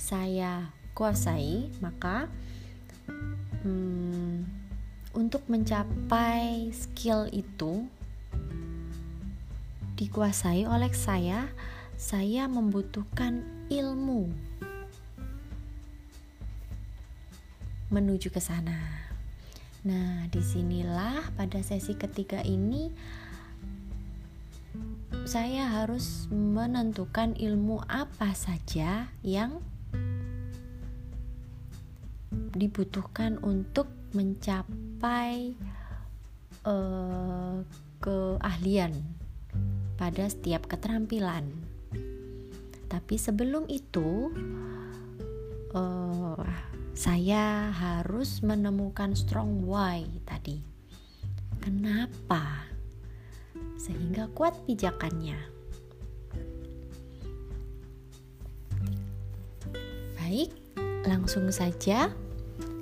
[0.00, 2.26] saya kuasai, maka
[3.64, 4.46] hmm,
[5.16, 7.86] untuk mencapai skill itu
[10.00, 11.50] dikuasai oleh saya,
[12.00, 14.32] saya membutuhkan ilmu
[17.90, 19.10] menuju ke sana.
[19.84, 22.92] Nah, di sinilah pada sesi ketiga ini
[25.26, 29.58] saya harus menentukan ilmu apa saja yang
[32.30, 35.54] dibutuhkan untuk mencapai
[36.66, 37.62] uh,
[37.98, 38.94] keahlian
[39.98, 41.46] pada setiap keterampilan.
[42.90, 44.34] Tapi sebelum itu,
[45.74, 46.42] uh,
[46.94, 50.58] saya harus menemukan strong why tadi.
[51.62, 52.66] Kenapa?
[53.78, 55.38] Sehingga kuat pijakannya.
[60.18, 60.50] Baik,
[61.10, 62.14] langsung saja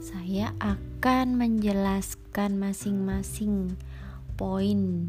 [0.04, 3.72] saya akan menjelaskan masing-masing
[4.36, 5.08] poin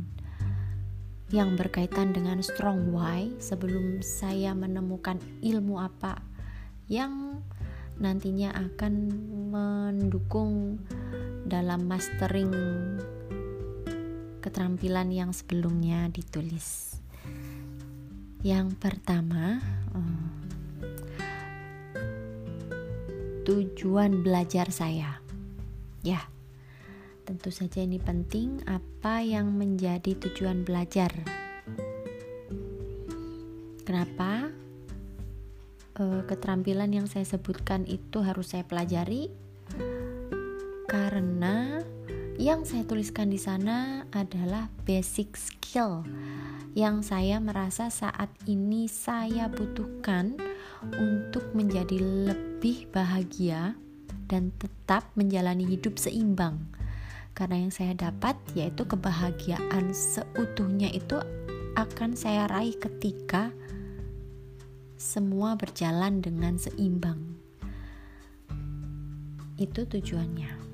[1.28, 6.24] yang berkaitan dengan strong why sebelum saya menemukan ilmu apa
[6.88, 7.44] yang
[8.00, 9.12] nantinya akan
[9.52, 10.80] mendukung
[11.44, 12.56] dalam mastering
[14.40, 16.96] keterampilan yang sebelumnya ditulis.
[18.40, 19.60] Yang pertama,
[19.92, 20.39] eh,
[23.50, 25.26] tujuan belajar saya.
[26.06, 26.30] Ya,
[27.26, 28.62] tentu saja ini penting.
[28.70, 31.10] Apa yang menjadi tujuan belajar?
[33.82, 34.54] Kenapa?
[35.98, 39.34] E, keterampilan yang saya sebutkan itu harus saya pelajari
[40.86, 41.82] karena
[42.40, 46.08] yang saya tuliskan di sana adalah basic skill
[46.72, 50.40] yang saya merasa saat ini saya butuhkan
[50.96, 53.76] untuk menjadi lebih bahagia
[54.32, 56.64] dan tetap menjalani hidup seimbang.
[57.36, 61.20] Karena yang saya dapat yaitu kebahagiaan seutuhnya itu
[61.76, 63.52] akan saya raih ketika
[64.96, 67.20] semua berjalan dengan seimbang.
[69.60, 70.69] Itu tujuannya.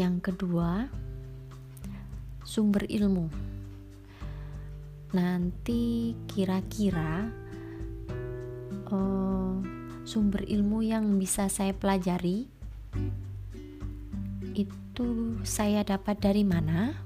[0.00, 0.88] Yang kedua,
[2.40, 3.28] sumber ilmu.
[5.12, 7.28] Nanti kira-kira
[8.88, 9.60] uh,
[10.08, 12.48] sumber ilmu yang bisa saya pelajari
[14.56, 16.96] itu saya dapat dari mana?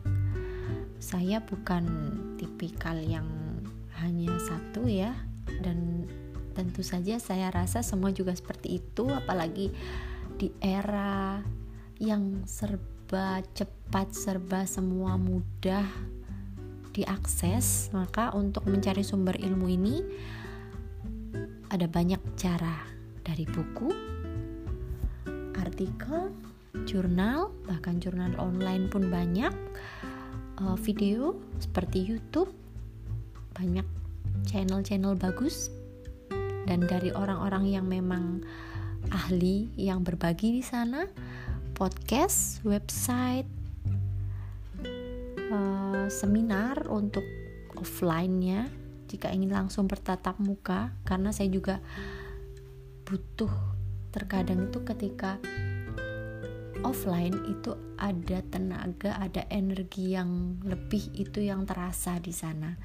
[1.02, 1.90] Saya bukan
[2.38, 3.26] tipikal yang
[3.98, 5.18] hanya satu ya
[5.66, 6.06] dan
[6.54, 9.74] tentu saja saya rasa semua juga seperti itu apalagi
[10.38, 11.42] di era
[12.02, 15.86] yang serba cepat, serba semua mudah
[16.94, 19.96] diakses, maka untuk mencari sumber ilmu ini
[21.70, 22.94] ada banyak cara.
[23.24, 23.88] Dari buku,
[25.56, 26.28] artikel,
[26.84, 29.50] jurnal, bahkan jurnal online pun banyak,
[30.60, 32.52] uh, video seperti YouTube,
[33.56, 33.86] banyak
[34.44, 35.72] channel-channel bagus.
[36.68, 38.44] Dan dari orang-orang yang memang
[39.12, 41.04] ahli yang berbagi di sana
[41.74, 43.50] podcast, website,
[45.50, 47.26] uh, seminar untuk
[47.74, 48.70] offline-nya
[49.10, 51.82] jika ingin langsung bertatap muka karena saya juga
[53.04, 53.50] butuh
[54.14, 55.42] terkadang itu ketika
[56.86, 62.78] offline itu ada tenaga, ada energi yang lebih itu yang terasa di sana.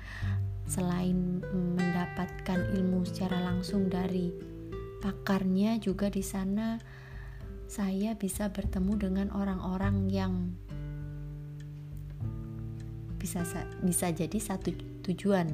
[0.66, 4.34] Selain mendapatkan ilmu secara langsung dari
[5.00, 6.99] pakarnya juga di sana
[7.70, 10.58] saya bisa bertemu dengan orang-orang yang
[13.22, 13.46] bisa
[13.86, 14.74] bisa jadi satu
[15.06, 15.54] tujuan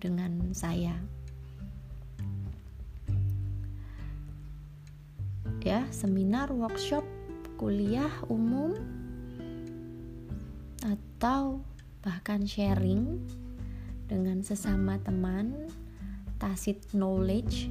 [0.00, 0.96] dengan saya.
[5.60, 7.04] Ya, seminar, workshop,
[7.60, 8.72] kuliah umum
[10.80, 11.60] atau
[12.00, 13.18] bahkan sharing
[14.08, 15.68] dengan sesama teman,
[16.40, 17.68] tacit knowledge.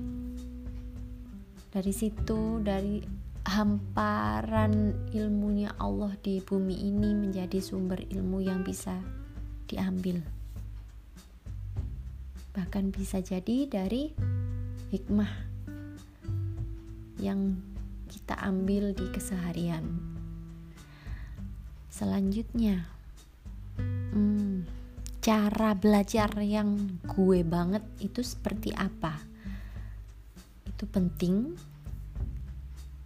[1.72, 3.15] Dari situ dari
[3.46, 8.98] hamparan ilmunya Allah di bumi ini menjadi sumber ilmu yang bisa
[9.70, 10.26] diambil.
[12.58, 14.10] Bahkan bisa jadi dari
[14.90, 15.30] hikmah
[17.22, 17.62] yang
[18.10, 19.86] kita ambil di keseharian.
[21.94, 22.90] Selanjutnya,
[23.78, 24.66] hmm,
[25.22, 29.22] cara belajar yang gue banget itu seperti apa?
[30.66, 31.56] Itu penting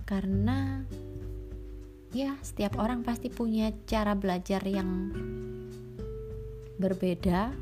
[0.10, 0.82] karena
[2.10, 5.14] ya setiap orang pasti punya cara belajar yang
[6.82, 7.54] berbeda.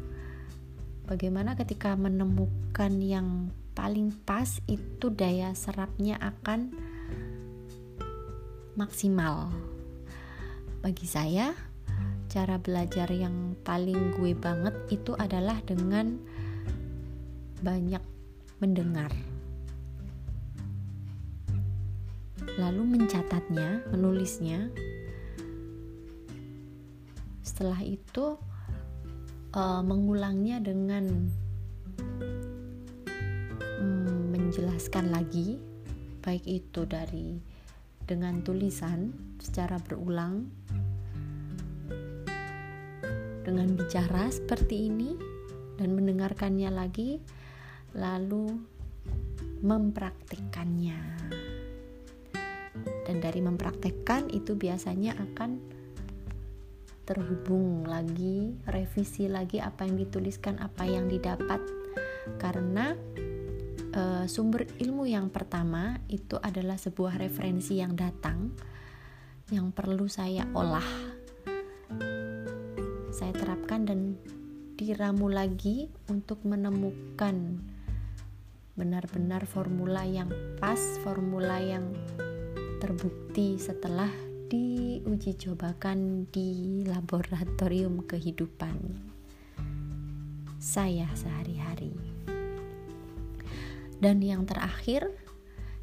[1.11, 6.71] Bagaimana ketika menemukan yang paling pas itu daya serapnya akan
[8.79, 9.51] maksimal.
[10.79, 11.51] Bagi saya
[12.31, 16.15] cara belajar yang paling gue banget itu adalah dengan
[17.59, 18.03] banyak
[18.63, 19.11] mendengar
[22.57, 24.73] lalu mencatatnya, menulisnya.
[27.45, 28.37] Setelah itu
[29.53, 31.05] uh, mengulangnya dengan
[33.77, 35.61] um, menjelaskan lagi,
[36.25, 37.37] baik itu dari
[38.09, 40.49] dengan tulisan secara berulang,
[43.45, 45.13] dengan bicara seperti ini
[45.77, 47.21] dan mendengarkannya lagi,
[47.93, 48.49] lalu
[49.61, 51.16] mempraktikkannya
[53.07, 55.63] dan dari mempraktekkan itu biasanya akan
[57.07, 61.63] terhubung lagi, revisi lagi apa yang dituliskan, apa yang didapat
[62.35, 62.99] karena
[63.95, 68.51] e, sumber ilmu yang pertama itu adalah sebuah referensi yang datang
[69.55, 71.15] yang perlu saya olah.
[73.15, 74.19] Saya terapkan dan
[74.75, 77.63] diramu lagi untuk menemukan
[78.75, 80.27] benar-benar formula yang
[80.59, 81.95] pas, formula yang
[82.77, 84.09] terbukti setelah
[84.47, 88.77] diuji cobakan di laboratorium kehidupan
[90.61, 91.91] saya sehari-hari.
[93.97, 95.09] Dan yang terakhir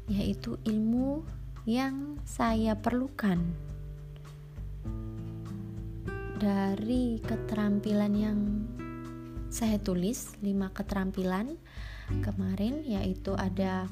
[0.07, 1.27] yaitu ilmu
[1.67, 3.41] yang saya perlukan
[6.39, 8.39] dari keterampilan yang
[9.51, 11.57] saya tulis 5 keterampilan
[12.21, 13.89] kemarin yaitu ada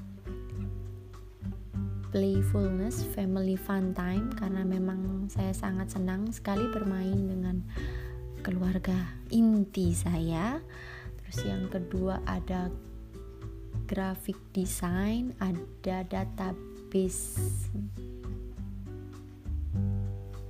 [2.13, 7.65] playfulness, family fun time karena memang saya sangat senang sekali bermain dengan
[8.45, 8.93] keluarga
[9.33, 10.61] inti saya.
[11.17, 12.69] Terus yang kedua ada
[13.89, 17.41] graphic design, ada database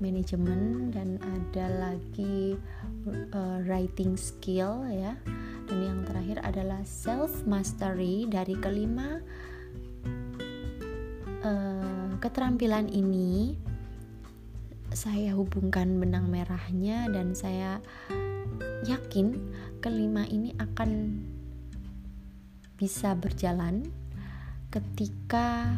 [0.04, 2.60] manajemen dan ada lagi
[3.32, 5.16] uh, writing skill ya.
[5.72, 9.24] Dan yang terakhir adalah self mastery dari kelima
[11.44, 13.60] uh, keterampilan ini
[14.94, 17.82] saya hubungkan benang merahnya dan saya
[18.86, 19.36] yakin
[19.82, 21.20] kelima ini akan
[22.78, 23.88] bisa berjalan
[24.70, 25.78] ketika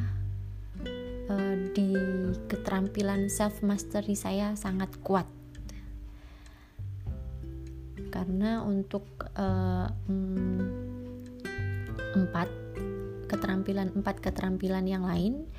[1.29, 1.95] uh, di
[2.47, 5.27] keterampilan self mastery saya sangat kuat.
[8.11, 9.03] Karena untuk
[9.35, 9.91] uh,
[12.15, 12.47] empat
[13.27, 15.49] keterampilan empat keterampilan yang lain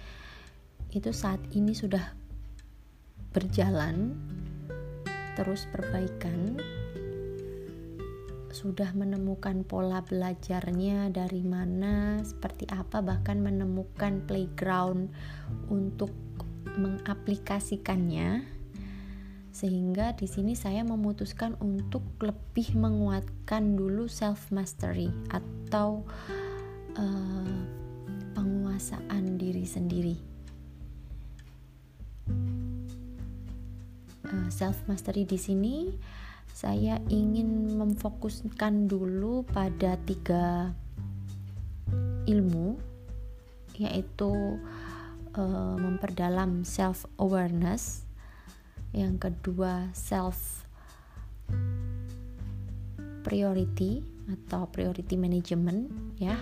[0.96, 2.16] itu saat ini sudah
[3.36, 4.16] berjalan
[5.36, 6.56] terus perbaikan
[8.56, 15.12] sudah menemukan pola belajarnya dari mana seperti apa bahkan menemukan playground
[15.68, 16.08] untuk
[16.80, 18.48] mengaplikasikannya.
[19.52, 26.00] Sehingga di sini saya memutuskan untuk lebih menguatkan dulu self mastery atau
[26.96, 27.56] uh,
[28.32, 30.35] penguasaan diri sendiri
[34.26, 35.94] uh, self mastery di sini.
[36.56, 40.72] Saya ingin memfokuskan dulu pada tiga
[42.24, 42.80] ilmu
[43.76, 44.56] yaitu
[45.36, 48.08] uh, memperdalam self awareness
[48.96, 50.64] yang kedua self
[53.20, 54.00] priority
[54.32, 56.34] atau priority management ya.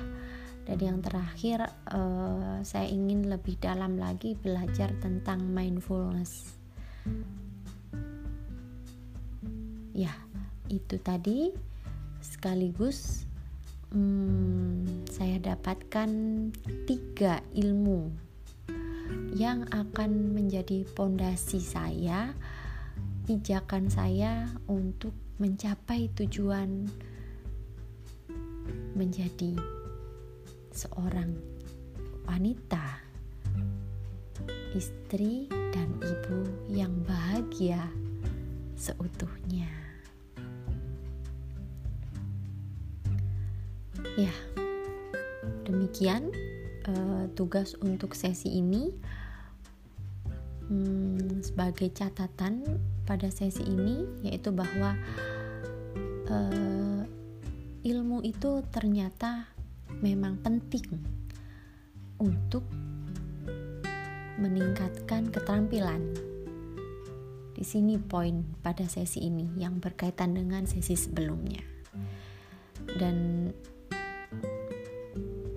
[0.65, 1.61] Dan yang terakhir
[1.93, 6.57] uh, saya ingin lebih dalam lagi belajar tentang mindfulness
[9.95, 10.11] ya
[10.67, 11.55] itu tadi
[12.19, 13.31] sekaligus
[13.95, 16.11] hmm, saya dapatkan
[16.91, 18.11] tiga ilmu
[19.39, 22.35] yang akan menjadi pondasi saya
[23.23, 26.91] pijakan saya untuk mencapai tujuan
[28.99, 29.55] menjadi
[30.75, 31.39] seorang
[32.27, 32.99] wanita
[34.75, 37.79] istri dan ibu yang bahagia
[38.75, 39.84] seutuhnya.
[44.15, 44.35] Ya,
[45.65, 46.29] demikian
[46.87, 48.93] uh, tugas untuk sesi ini.
[50.65, 52.65] Hmm, sebagai catatan
[53.05, 54.97] pada sesi ini, yaitu bahwa
[56.29, 57.05] uh,
[57.85, 59.45] ilmu itu ternyata
[60.01, 60.89] memang penting
[62.17, 62.65] untuk
[64.41, 66.01] meningkatkan keterampilan.
[67.55, 71.63] Di sini poin pada sesi ini yang berkaitan dengan sesi sebelumnya.
[72.99, 73.49] Dan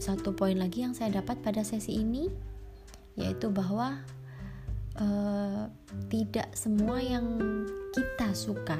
[0.08, 2.32] satu poin lagi yang saya dapat pada sesi ini
[3.20, 3.99] yaitu bahwa
[4.95, 5.68] uh,
[6.08, 7.28] tidak semua yang
[7.91, 8.80] kita suka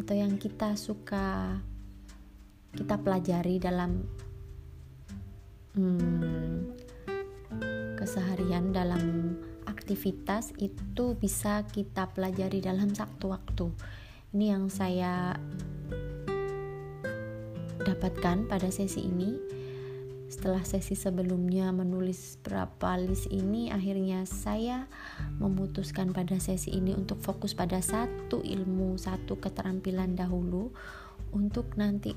[0.00, 1.60] atau yang kita suka
[2.72, 4.08] kita pelajari dalam
[5.76, 6.72] hmm,
[8.00, 9.36] keseharian dalam
[9.68, 13.68] aktivitas itu bisa kita pelajari dalam satu waktu.
[14.32, 15.36] Ini yang saya
[17.84, 19.57] dapatkan pada sesi ini
[20.28, 24.84] setelah sesi sebelumnya menulis berapa list ini, akhirnya saya
[25.40, 30.68] memutuskan pada sesi ini untuk fokus pada satu ilmu, satu keterampilan dahulu
[31.32, 32.12] untuk nanti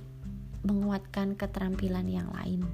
[0.68, 2.68] menguatkan keterampilan yang lain.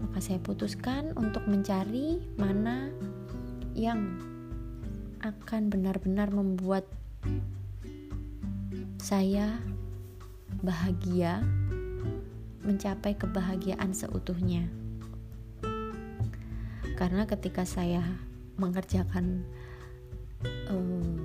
[0.00, 2.88] Maka saya putuskan untuk mencari mana
[3.76, 4.16] yang
[5.20, 6.88] akan benar-benar membuat
[8.96, 9.60] saya
[10.64, 11.44] bahagia
[12.64, 14.68] mencapai kebahagiaan seutuhnya.
[16.96, 18.04] Karena ketika saya
[18.60, 19.44] mengerjakan
[20.68, 21.16] uh,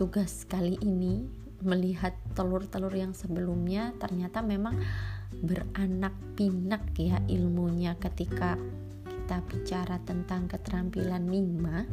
[0.00, 1.28] tugas kali ini,
[1.60, 4.78] melihat telur-telur yang sebelumnya, ternyata memang
[5.44, 8.56] beranak pinak ya ilmunya ketika
[9.04, 11.84] kita bicara tentang keterampilan lima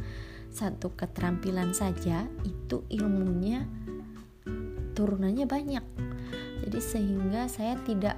[0.48, 3.68] satu keterampilan saja itu ilmunya
[4.96, 5.84] turunannya banyak
[6.64, 8.16] jadi sehingga saya tidak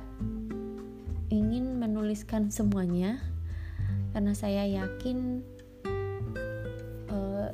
[1.29, 3.21] ingin menuliskan semuanya
[4.13, 5.45] karena saya yakin
[7.13, 7.49] uh,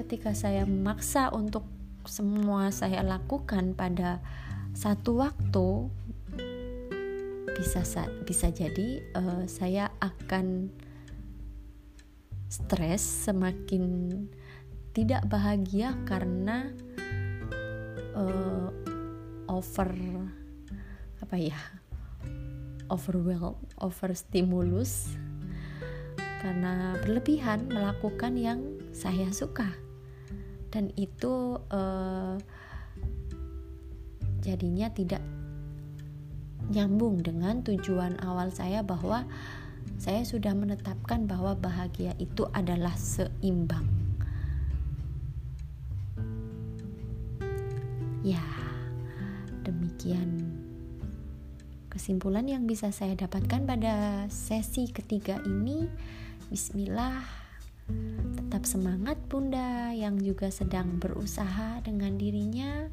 [0.00, 1.64] ketika saya memaksa untuk
[2.08, 4.24] semua saya lakukan pada
[4.72, 5.92] satu waktu
[7.58, 7.84] bisa
[8.24, 10.72] bisa jadi uh, saya akan
[12.48, 14.08] stres semakin
[14.96, 16.72] tidak bahagia karena
[18.16, 18.72] uh,
[19.52, 19.92] over
[21.20, 21.77] apa ya
[22.88, 25.14] overwhelm over stimulus
[26.40, 28.60] karena berlebihan melakukan yang
[28.92, 29.68] saya suka
[30.68, 32.36] dan itu uh,
[34.44, 35.20] jadinya tidak
[36.68, 39.24] nyambung dengan tujuan awal saya bahwa
[39.96, 43.88] saya sudah menetapkan bahwa bahagia itu adalah seimbang.
[48.22, 48.44] Ya,
[49.64, 50.57] demikian
[51.98, 55.82] kesimpulan yang bisa saya dapatkan pada sesi ketiga ini.
[56.46, 57.26] Bismillah,
[58.38, 62.86] tetap semangat Bunda yang juga sedang berusaha dengan dirinya.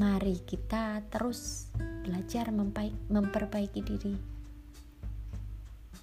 [0.00, 2.48] Mari kita terus belajar
[3.12, 4.16] memperbaiki diri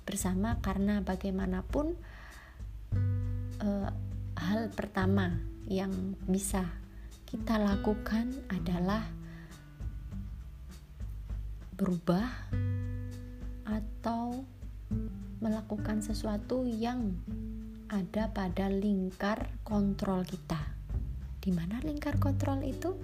[0.06, 1.98] bersama karena bagaimanapun
[3.66, 3.90] uh,
[4.38, 5.34] hal pertama
[5.66, 6.62] yang bisa
[7.26, 9.19] kita lakukan adalah
[11.80, 12.28] berubah
[13.64, 14.44] atau
[15.40, 17.16] melakukan sesuatu yang
[17.88, 20.60] ada pada lingkar kontrol kita.
[21.40, 23.00] Di mana lingkar kontrol itu?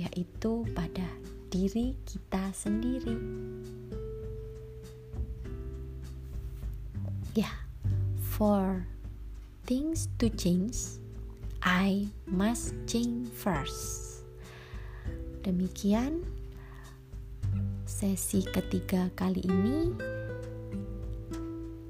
[0.00, 1.04] Yaitu pada
[1.52, 3.12] diri kita sendiri.
[7.36, 7.56] Ya, yeah,
[8.32, 8.88] for
[9.68, 10.96] things to change,
[11.60, 14.24] I must change first.
[15.44, 16.24] Demikian
[17.92, 19.92] sesi ketiga kali ini.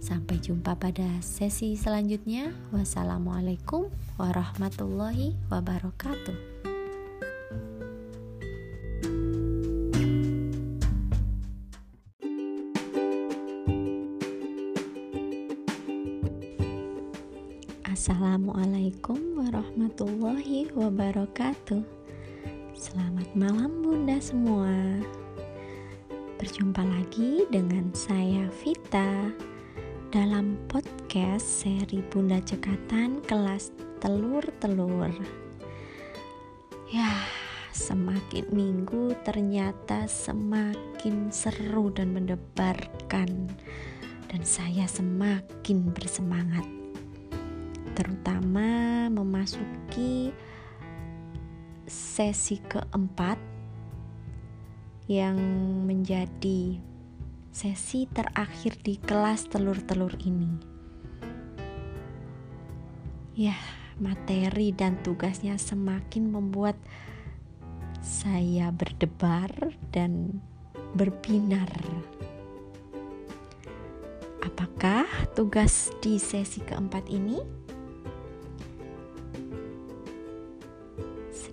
[0.03, 2.51] Sampai jumpa pada sesi selanjutnya.
[2.75, 3.87] Wassalamualaikum
[4.19, 6.35] warahmatullahi wabarakatuh.
[17.87, 21.87] Assalamualaikum warahmatullahi wabarakatuh.
[22.75, 24.67] Selamat malam, Bunda semua.
[26.43, 29.31] Berjumpa lagi dengan saya, Vita,
[30.11, 33.71] dalam podcast seri Bunda Cekatan kelas
[34.03, 35.15] Telur-Telur.
[36.91, 37.15] Ya,
[37.71, 43.47] semakin minggu ternyata semakin seru dan mendebarkan,
[44.27, 46.67] dan saya semakin bersemangat.
[47.95, 50.35] Terutama memasuki
[51.87, 53.52] sesi keempat
[55.11, 55.37] yang
[55.87, 56.79] menjadi
[57.53, 60.51] sesi terakhir di kelas telur-telur ini.
[63.35, 63.57] Ya,
[63.99, 66.77] materi dan tugasnya semakin membuat
[68.03, 69.51] saya berdebar
[69.91, 70.43] dan
[70.93, 71.71] berbinar.
[74.43, 77.63] Apakah tugas di sesi keempat ini?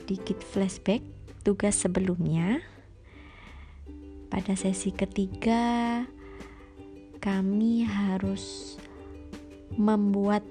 [0.10, 1.06] sedikit flashback
[1.46, 2.66] tugas sebelumnya.
[4.40, 6.00] Pada sesi ketiga,
[7.20, 8.80] kami harus
[9.76, 10.48] membuat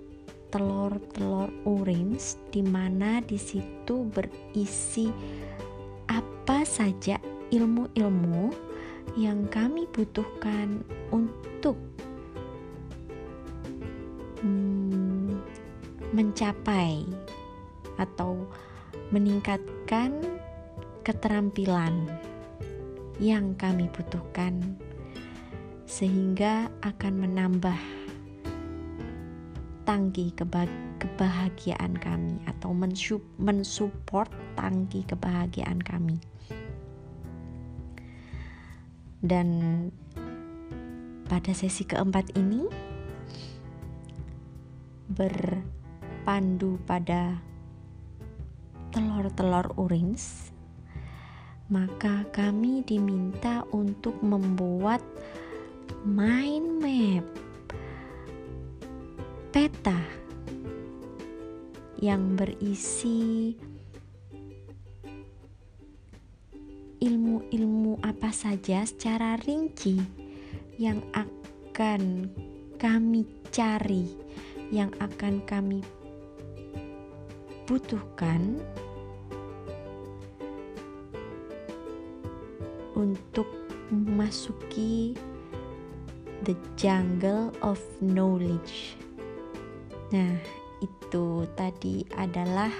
[0.52, 5.08] telur-telur orange di mana di situ berisi
[6.04, 7.16] apa saja
[7.48, 8.52] ilmu-ilmu
[9.16, 11.80] yang kami butuhkan untuk
[14.44, 15.32] hmm,
[16.12, 17.08] mencapai
[17.96, 18.36] atau
[19.16, 20.12] meningkatkan
[21.08, 22.27] keterampilan
[23.18, 24.78] yang kami butuhkan,
[25.86, 27.78] sehingga akan menambah
[29.82, 30.30] tangki
[31.00, 32.70] kebahagiaan kami atau
[33.40, 36.20] mensupport tangki kebahagiaan kami.
[39.18, 39.48] Dan
[41.26, 42.68] pada sesi keempat ini
[45.08, 47.40] berpandu pada
[48.92, 50.47] telur-telur orange,
[51.68, 55.04] maka kami diminta untuk membuat
[56.04, 57.24] mind map
[59.52, 60.00] peta
[62.00, 63.52] yang berisi
[66.98, 70.00] ilmu-ilmu apa saja secara rinci
[70.78, 72.30] yang akan
[72.78, 74.06] kami cari,
[74.70, 75.82] yang akan kami
[77.66, 78.62] butuhkan
[82.98, 83.46] untuk
[83.94, 85.14] memasuki
[86.42, 88.98] The Jungle of Knowledge.
[90.10, 90.34] Nah,
[90.82, 92.70] itu tadi adalah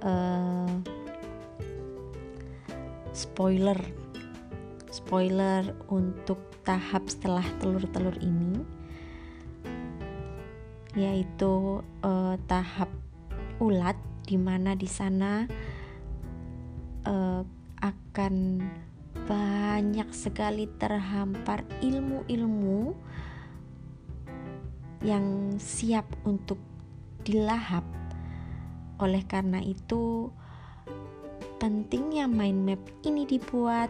[0.00, 0.72] uh,
[3.12, 3.78] spoiler
[4.90, 8.62] spoiler untuk tahap setelah telur-telur ini
[10.98, 12.90] yaitu uh, tahap
[13.62, 13.94] ulat
[14.26, 15.46] di mana di sana
[17.06, 17.42] uh,
[17.80, 18.64] akan
[19.26, 22.92] banyak sekali terhampar ilmu-ilmu
[25.00, 26.60] yang siap untuk
[27.24, 27.84] dilahap.
[29.00, 30.28] Oleh karena itu,
[31.56, 33.88] pentingnya mind map ini dibuat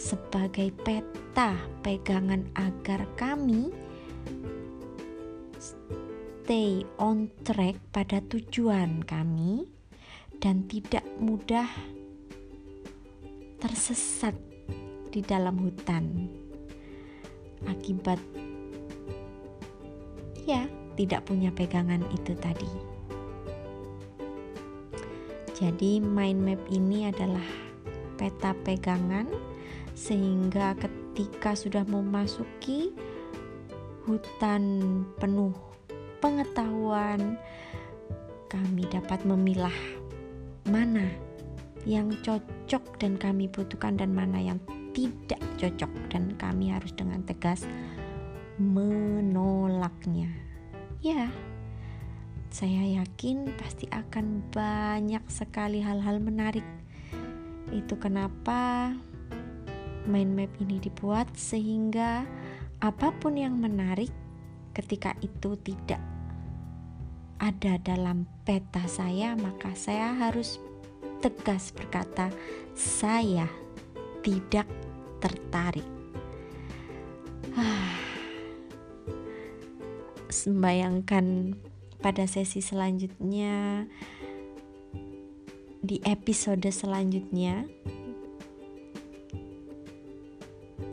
[0.00, 3.68] sebagai peta pegangan agar kami
[5.60, 9.68] stay on track pada tujuan kami
[10.40, 11.68] dan tidak mudah
[13.60, 14.32] tersesat
[15.12, 16.26] di dalam hutan
[17.68, 18.16] akibat
[20.48, 20.64] ya
[20.96, 22.68] tidak punya pegangan itu tadi.
[25.60, 27.44] Jadi mind map ini adalah
[28.16, 29.28] peta pegangan
[29.92, 32.96] sehingga ketika sudah memasuki
[34.08, 35.52] hutan penuh
[36.24, 37.36] pengetahuan
[38.48, 39.76] kami dapat memilah
[40.64, 41.29] mana
[41.88, 44.60] yang cocok dan kami butuhkan dan mana yang
[44.92, 47.64] tidak cocok dan kami harus dengan tegas
[48.60, 50.28] menolaknya.
[51.00, 51.32] Ya,
[52.52, 56.66] saya yakin pasti akan banyak sekali hal-hal menarik.
[57.72, 58.92] Itu kenapa
[60.04, 62.26] mind map ini dibuat sehingga
[62.80, 64.12] apa pun yang menarik
[64.76, 66.00] ketika itu tidak
[67.40, 70.60] ada dalam peta saya, maka saya harus
[71.20, 72.32] tegas berkata,
[72.74, 73.46] "Saya
[74.24, 74.66] tidak
[75.20, 75.86] tertarik."
[77.54, 77.96] Ah.
[82.00, 83.84] Pada sesi selanjutnya
[85.84, 87.68] di episode selanjutnya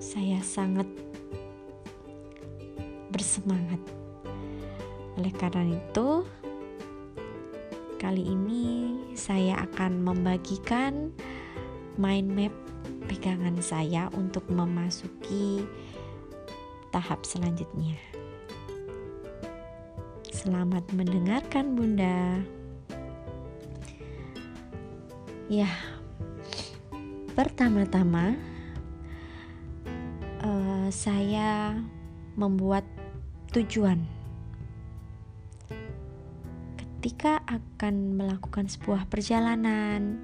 [0.03, 0.87] saya sangat
[3.11, 3.79] bersemangat.
[5.15, 6.27] Oleh karena itu,
[7.97, 11.09] Kali ini saya akan membagikan
[11.97, 12.53] mind map
[13.09, 15.65] pegangan saya untuk memasuki
[16.93, 17.97] tahap selanjutnya.
[20.29, 22.37] Selamat mendengarkan, Bunda.
[25.49, 25.73] Ya,
[27.33, 28.37] pertama-tama
[30.45, 31.73] uh, saya
[32.37, 32.85] membuat
[33.57, 34.16] tujuan
[36.97, 40.17] ketika akan melakukan sebuah perjalanan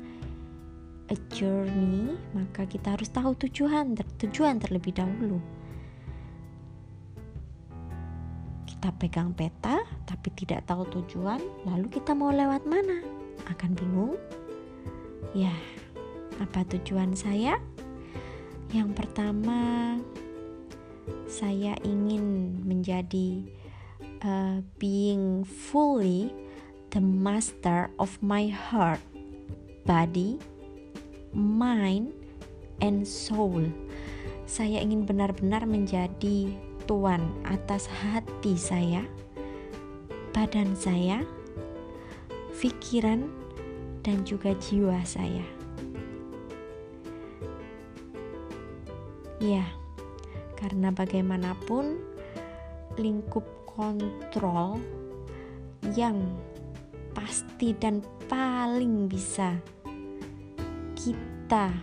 [1.06, 5.38] a journey maka kita harus tahu tujuan tujuan terlebih dahulu.
[8.66, 11.38] Kita pegang peta tapi tidak tahu tujuan
[11.70, 13.06] lalu kita mau lewat mana?
[13.46, 14.18] Akan bingung?
[15.38, 15.54] Ya
[16.42, 17.62] apa tujuan saya?
[18.74, 19.94] Yang pertama
[21.30, 23.46] saya ingin menjadi
[24.26, 26.34] uh, being fully
[26.94, 29.02] the master of my heart,
[29.82, 30.38] body,
[31.34, 32.14] mind,
[32.86, 33.66] and soul.
[34.46, 36.54] Saya ingin benar-benar menjadi
[36.86, 39.02] tuan atas hati saya,
[40.38, 41.26] badan saya,
[42.62, 43.26] pikiran,
[44.06, 45.50] dan juga jiwa saya.
[49.42, 49.66] Ya,
[50.62, 51.98] karena bagaimanapun
[53.02, 54.78] lingkup kontrol
[55.98, 56.22] yang
[57.34, 57.98] pasti dan
[58.30, 59.58] paling bisa
[60.94, 61.74] kita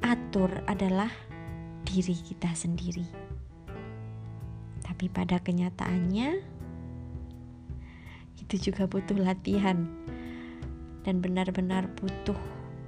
[0.00, 1.12] atur adalah
[1.84, 3.04] diri kita sendiri.
[4.80, 6.40] Tapi pada kenyataannya
[8.40, 9.84] itu juga butuh latihan
[11.04, 12.40] dan benar-benar butuh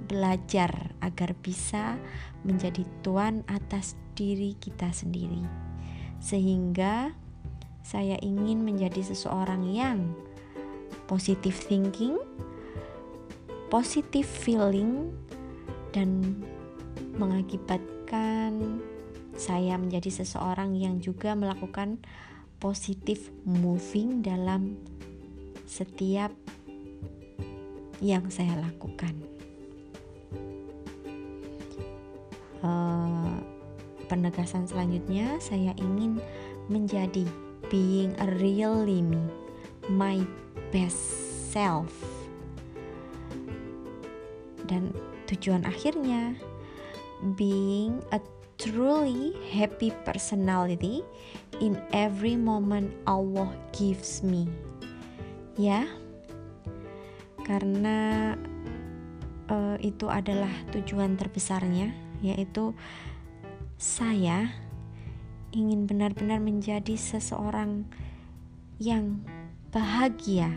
[0.09, 0.73] belajar
[1.05, 2.01] agar bisa
[2.49, 5.45] menjadi tuan atas diri kita sendiri.
[6.17, 7.13] Sehingga
[7.85, 10.17] saya ingin menjadi seseorang yang
[11.09, 12.21] positive thinking,
[13.73, 15.09] positive feeling,
[15.89, 16.37] dan
[17.17, 18.77] mengakibatkan
[19.33, 21.97] saya menjadi seseorang yang juga melakukan
[22.61, 24.77] positive moving dalam
[25.65, 26.29] setiap
[27.97, 29.15] yang saya lakukan.
[32.59, 33.39] Uh,
[34.11, 36.19] penegasan selanjutnya, saya ingin
[36.67, 37.23] menjadi
[37.71, 39.23] being a real me,
[39.87, 40.19] my
[40.69, 40.97] best
[41.49, 41.89] self.
[44.69, 44.93] Dan
[45.25, 46.37] tujuan akhirnya
[47.35, 48.21] being a
[48.59, 51.01] truly happy personality
[51.63, 54.45] in every moment Allah gives me.
[55.59, 55.89] Ya,
[57.43, 58.33] karena
[59.49, 61.91] uh, itu adalah tujuan terbesarnya,
[62.21, 62.71] yaitu
[63.79, 64.53] saya
[65.49, 67.89] ingin benar-benar menjadi seseorang
[68.77, 69.25] yang
[69.69, 70.49] bahagia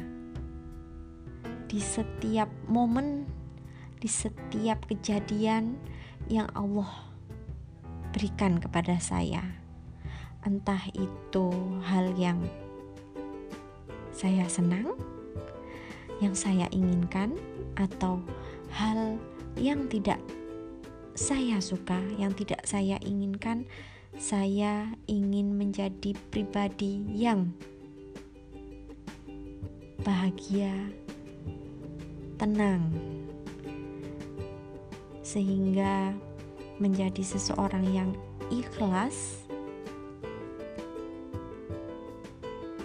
[1.68, 3.28] di setiap momen,
[4.00, 5.76] di setiap kejadian
[6.32, 6.88] yang Allah
[8.16, 9.44] berikan kepada saya.
[10.48, 11.52] Entah itu
[11.84, 12.40] hal yang
[14.16, 14.96] saya senang,
[16.24, 17.36] yang saya inginkan,
[17.76, 18.20] atau
[18.72, 19.20] hal
[19.60, 20.20] yang tidak
[21.12, 23.68] saya suka, yang tidak saya inginkan.
[24.12, 27.56] Saya ingin menjadi pribadi yang
[30.02, 30.74] bahagia,
[32.38, 32.90] tenang,
[35.22, 36.10] sehingga
[36.82, 38.10] menjadi seseorang yang
[38.50, 39.46] ikhlas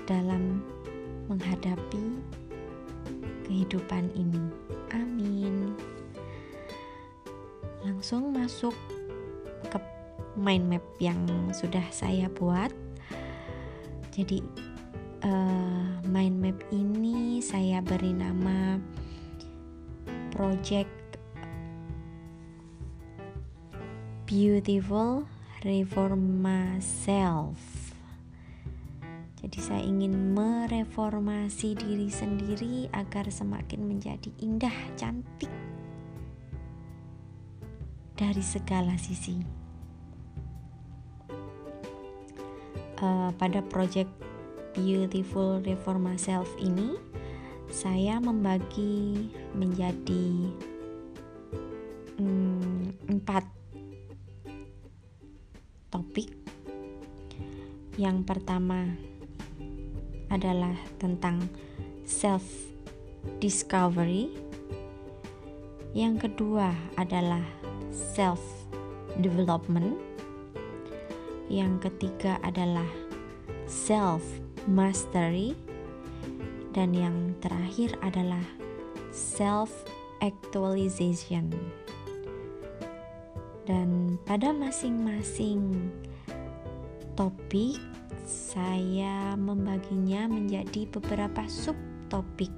[0.08, 0.62] dalam
[1.28, 2.22] menghadapi
[3.44, 4.44] kehidupan ini.
[4.96, 5.76] Amin.
[7.84, 8.72] Langsung masuk
[9.68, 9.80] ke
[10.38, 11.20] mind map yang
[11.52, 12.72] sudah saya buat.
[14.16, 14.42] Jadi
[15.26, 15.87] uh,
[16.18, 18.82] mind map ini saya beri nama
[20.34, 20.90] project
[24.26, 25.30] beautiful
[25.62, 27.62] reforma self.
[29.46, 35.54] Jadi saya ingin mereformasi diri sendiri agar semakin menjadi indah, cantik
[38.18, 39.38] dari segala sisi.
[42.98, 44.27] Uh, pada project
[44.78, 46.94] Beautiful Reforma Self ini,
[47.66, 49.26] saya membagi
[49.58, 50.54] menjadi
[52.22, 53.42] um, empat
[55.90, 56.30] topik.
[57.98, 58.86] Yang pertama
[60.30, 61.50] adalah tentang
[62.06, 62.46] self
[63.42, 64.30] discovery.
[65.98, 66.70] Yang kedua
[67.02, 67.42] adalah
[67.90, 68.46] self
[69.18, 69.98] development.
[71.50, 72.86] Yang ketiga adalah
[73.66, 74.22] self
[74.68, 75.56] mastery
[76.76, 78.44] dan yang terakhir adalah
[79.10, 79.72] self
[80.22, 81.50] actualization.
[83.68, 85.92] Dan pada masing-masing
[87.20, 87.82] topik
[88.28, 92.54] saya membaginya menjadi beberapa subtopik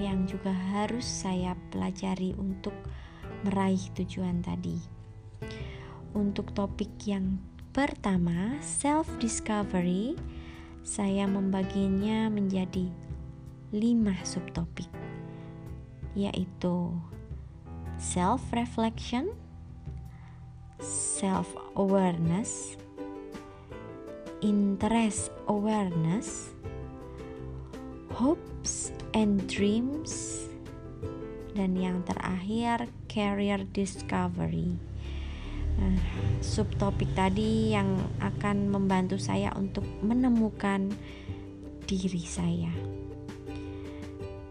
[0.00, 2.72] yang juga harus saya pelajari untuk
[3.44, 4.80] meraih tujuan tadi.
[6.16, 7.36] Untuk topik yang
[7.70, 10.16] pertama, self discovery,
[10.80, 12.88] saya membaginya menjadi
[13.70, 14.88] lima subtopik,
[16.18, 16.90] yaitu
[18.00, 19.30] self reflection,
[20.82, 22.74] self awareness,
[24.42, 26.50] interest awareness,
[28.16, 30.48] hopes and dreams,
[31.54, 34.89] dan yang terakhir career discovery.
[36.40, 40.88] Subtopik tadi yang akan membantu saya untuk menemukan
[41.84, 42.72] diri saya.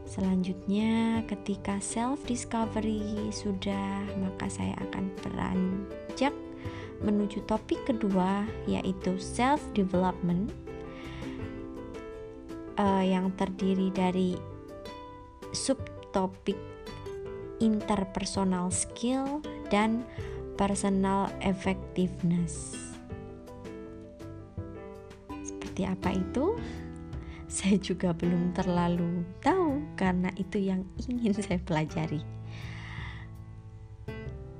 [0.09, 6.33] Selanjutnya, ketika self discovery sudah, maka saya akan beranjak
[6.99, 10.51] menuju topik kedua yaitu self development
[12.75, 14.35] uh, yang terdiri dari
[15.55, 16.59] subtopik
[17.59, 20.03] interpersonal skill dan
[20.59, 22.75] personal effectiveness.
[25.39, 26.59] Seperti apa itu?
[27.47, 32.21] Saya juga belum terlalu tahu karena itu yang ingin saya pelajari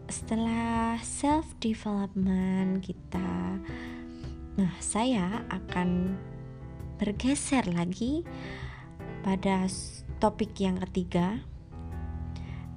[0.09, 3.61] setelah self development kita
[4.57, 6.17] nah saya akan
[6.97, 8.25] bergeser lagi
[9.21, 9.69] pada
[10.17, 11.45] topik yang ketiga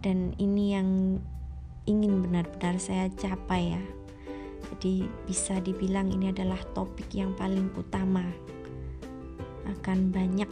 [0.05, 1.21] dan ini yang
[1.87, 3.83] ingin benar-benar saya capai ya
[4.77, 8.25] jadi bisa dibilang ini adalah topik yang paling utama
[9.69, 10.51] akan banyak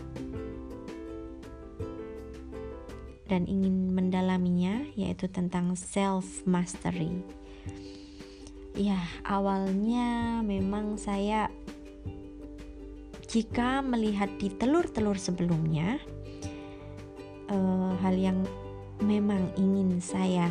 [3.31, 7.23] dan ingin mendalaminya yaitu tentang self mastery.
[8.75, 11.47] Ya, awalnya memang saya
[13.31, 16.03] jika melihat di telur-telur sebelumnya
[17.47, 18.43] uh, hal yang
[18.99, 20.51] memang ingin saya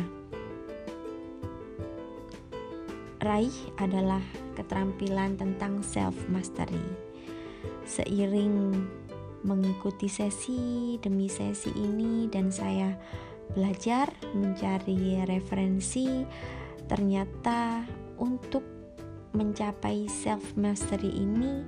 [3.20, 4.24] raih adalah
[4.56, 6.80] keterampilan tentang self mastery.
[7.84, 8.80] Seiring
[9.44, 12.96] mengikuti sesi demi sesi ini dan saya
[13.52, 16.24] belajar mencari referensi
[16.86, 17.84] ternyata
[18.20, 18.62] untuk
[19.32, 21.64] mencapai self mastery ini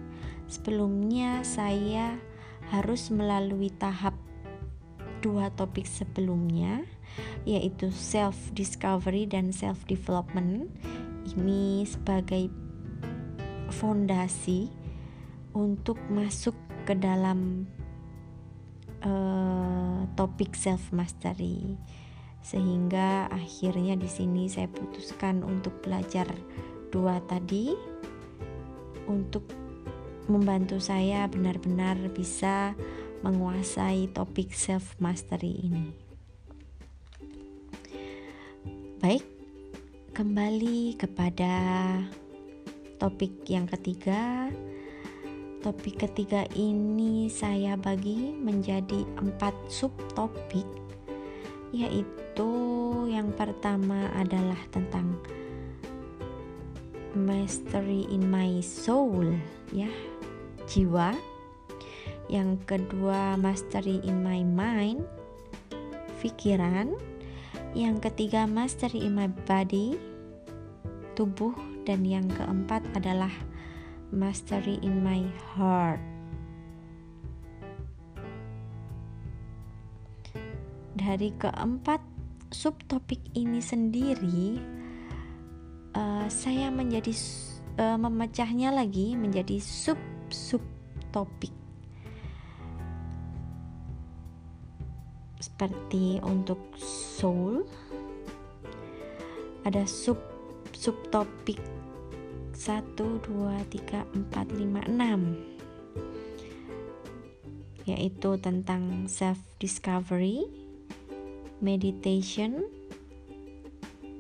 [0.51, 2.19] sebelumnya saya
[2.69, 4.15] harus melalui tahap
[5.23, 6.83] dua topik sebelumnya
[7.47, 10.69] yaitu self discovery dan self development
[11.35, 12.51] ini sebagai
[13.73, 14.69] fondasi
[15.53, 17.69] untuk masuk ke dalam
[19.05, 21.79] uh, topik self mastery
[22.43, 26.27] sehingga akhirnya di sini saya putuskan untuk belajar
[26.91, 27.71] dua tadi
[29.07, 29.47] untuk
[30.27, 32.75] membantu saya benar-benar bisa
[33.23, 35.87] menguasai topik self mastery ini.
[39.03, 39.27] Baik,
[40.13, 41.57] kembali kepada
[43.01, 44.53] topik yang ketiga.
[45.65, 50.69] Topik ketiga ini saya bagi menjadi empat subtopik,
[51.73, 52.53] yaitu
[53.09, 55.17] yang pertama adalah tentang
[57.17, 59.25] mastery in my soul,
[59.73, 59.89] ya,
[60.69, 61.17] jiwa.
[62.29, 65.09] Yang kedua, mastery in my mind,
[66.21, 67.12] pikiran.
[67.73, 69.97] Yang ketiga, mastery in my body,
[71.17, 71.57] tubuh.
[71.83, 73.33] Dan yang keempat adalah
[74.15, 75.25] mastery in my
[75.57, 75.99] heart.
[80.95, 81.99] Dari keempat
[82.55, 84.61] subtopik ini sendiri,
[85.97, 87.11] uh, saya menjadi
[87.83, 89.99] uh, memecahnya lagi menjadi sub
[90.31, 91.51] subtopik.
[95.43, 96.63] Seperti untuk
[97.23, 97.63] soul,
[99.63, 100.19] ada sub
[100.75, 101.63] subtopik
[102.51, 105.53] 1, 2, 3, 4, 5, 6
[107.87, 110.47] yaitu tentang self discovery,
[111.59, 112.67] meditation,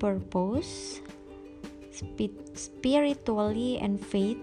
[0.02, 0.98] purpose,
[2.54, 4.42] spiritually and faith,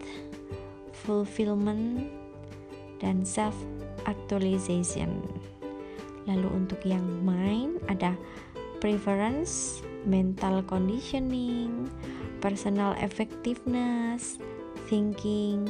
[0.92, 2.08] fulfillment,
[3.04, 3.56] dan self
[4.08, 5.20] actualization.
[6.30, 8.14] Lalu untuk yang mind ada
[8.80, 11.92] preference, mental conditioning,
[12.40, 14.40] personal effectiveness,
[14.88, 15.68] thinking,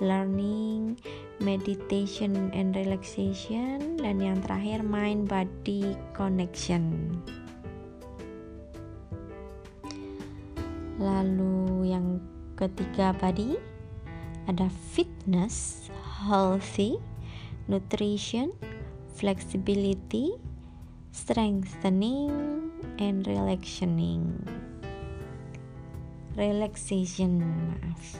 [0.00, 0.96] learning,
[1.40, 7.16] meditation and relaxation, dan yang terakhir mind body connection.
[11.02, 12.22] Lalu yang
[12.54, 13.58] ketiga body
[14.46, 15.88] ada fitness,
[16.22, 16.98] healthy,
[17.66, 18.54] nutrition,
[19.18, 20.38] flexibility,
[21.12, 24.40] strengthening, and relaxing.
[26.32, 28.16] Relaxation maaf.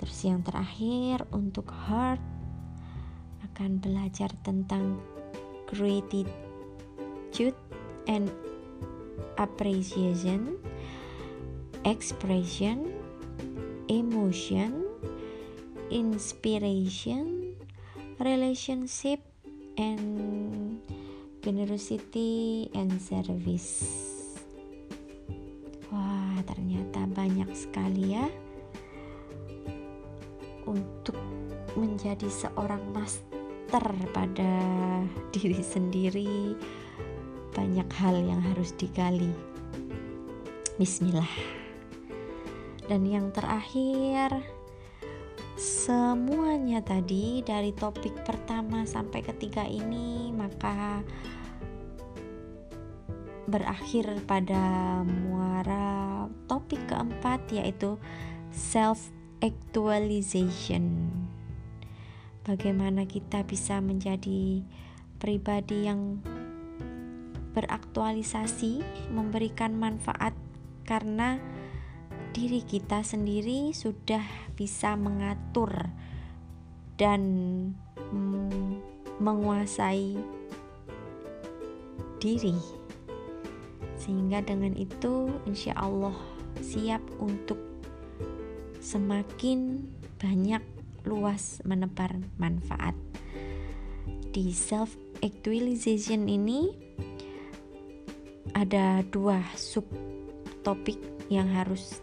[0.00, 2.24] Terus yang terakhir untuk heart
[3.52, 4.96] akan belajar tentang
[5.68, 7.54] gratitude
[8.08, 8.32] and
[9.36, 10.56] appreciation
[11.84, 12.90] expression
[13.92, 14.88] emotion
[15.92, 17.52] inspiration
[18.18, 19.20] relationship
[19.76, 20.80] and
[21.42, 24.02] generosity and service.
[26.42, 28.26] Ternyata banyak sekali ya.
[30.68, 31.16] Untuk
[31.78, 34.52] menjadi seorang master pada
[35.34, 36.54] diri sendiri
[37.56, 39.32] banyak hal yang harus digali.
[40.76, 41.28] Bismillah.
[42.90, 44.44] Dan yang terakhir
[45.62, 51.06] semuanya tadi dari topik pertama sampai ketiga ini maka
[53.46, 54.58] berakhir pada
[55.06, 57.94] muara topik keempat yaitu
[58.50, 61.06] self actualization.
[62.42, 64.66] Bagaimana kita bisa menjadi
[65.22, 66.18] pribadi yang
[67.54, 68.82] beraktualisasi,
[69.14, 70.34] memberikan manfaat
[70.82, 71.38] karena
[72.32, 74.24] diri kita sendiri sudah
[74.56, 75.92] bisa mengatur
[76.96, 77.22] dan
[79.20, 80.16] menguasai
[82.18, 82.56] diri.
[84.00, 86.16] Sehingga dengan itu insya Allah
[86.58, 87.60] siap untuk
[88.82, 89.84] semakin
[90.18, 90.64] banyak
[91.04, 92.96] luas menebar manfaat.
[94.32, 96.72] Di self actualization ini
[98.56, 99.84] ada dua sub
[100.64, 100.98] topik
[101.28, 102.00] yang harus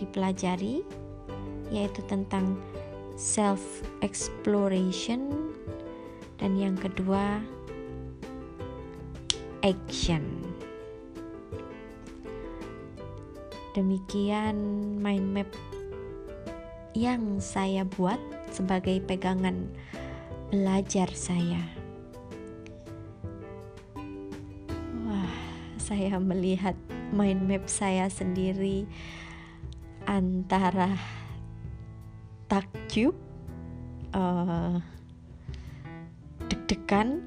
[0.00, 0.82] dipelajari
[1.70, 2.58] yaitu tentang
[3.14, 3.60] self
[4.00, 5.52] exploration
[6.40, 7.38] dan yang kedua
[9.60, 10.40] action
[13.70, 14.58] Demikian
[14.98, 15.46] mind map
[16.90, 18.18] yang saya buat
[18.50, 19.70] sebagai pegangan
[20.50, 21.62] belajar saya.
[25.06, 25.30] Wah,
[25.78, 26.74] saya melihat
[27.14, 28.90] mind map saya sendiri
[30.10, 30.98] antara
[32.50, 33.14] takjub
[34.10, 34.82] uh,
[36.50, 37.22] deg-degan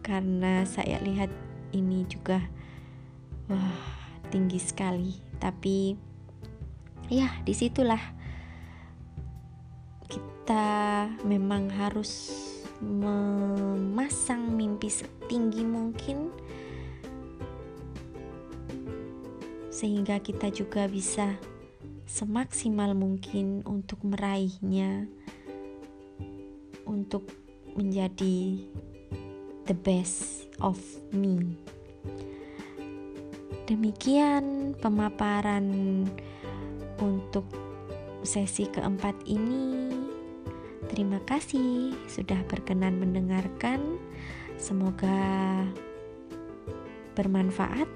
[0.00, 1.28] karena saya lihat
[1.76, 2.40] ini juga
[3.52, 3.76] wah
[4.32, 5.20] tinggi sekali.
[5.36, 5.92] Tapi
[7.12, 8.00] ya di situlah
[10.08, 12.40] kita memang harus
[12.80, 16.32] memasang mimpi setinggi mungkin
[19.68, 21.36] sehingga kita juga bisa
[22.08, 25.04] semaksimal mungkin untuk meraihnya
[26.88, 27.28] untuk
[27.76, 28.64] menjadi
[29.68, 30.80] the best of
[31.12, 31.60] me.
[33.68, 35.68] Demikian pemaparan
[36.96, 37.44] untuk
[38.24, 39.92] sesi keempat ini.
[40.88, 44.00] Terima kasih sudah berkenan mendengarkan.
[44.56, 45.60] Semoga
[47.12, 47.86] bermanfaat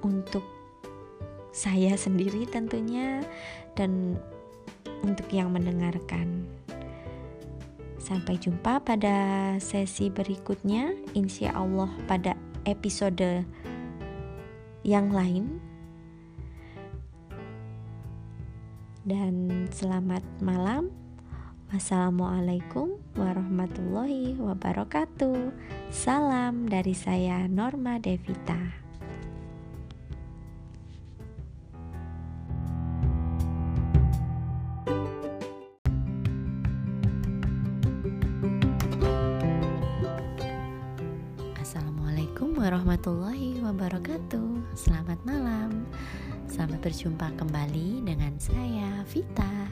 [0.00, 0.57] untuk
[1.52, 3.24] saya sendiri tentunya
[3.74, 4.16] dan
[5.02, 6.44] untuk yang mendengarkan.
[7.98, 9.16] Sampai jumpa pada
[9.60, 12.32] sesi berikutnya, insya Allah pada
[12.64, 13.44] episode
[14.80, 15.60] yang lain.
[19.04, 20.88] Dan selamat malam.
[21.68, 25.52] Wassalamualaikum warahmatullahi wabarakatuh.
[25.92, 28.87] Salam dari saya Norma Devita.
[42.98, 44.74] Warahmatullahi wabarakatuh.
[44.74, 45.86] Selamat malam.
[46.50, 49.70] Selamat berjumpa kembali dengan saya Vita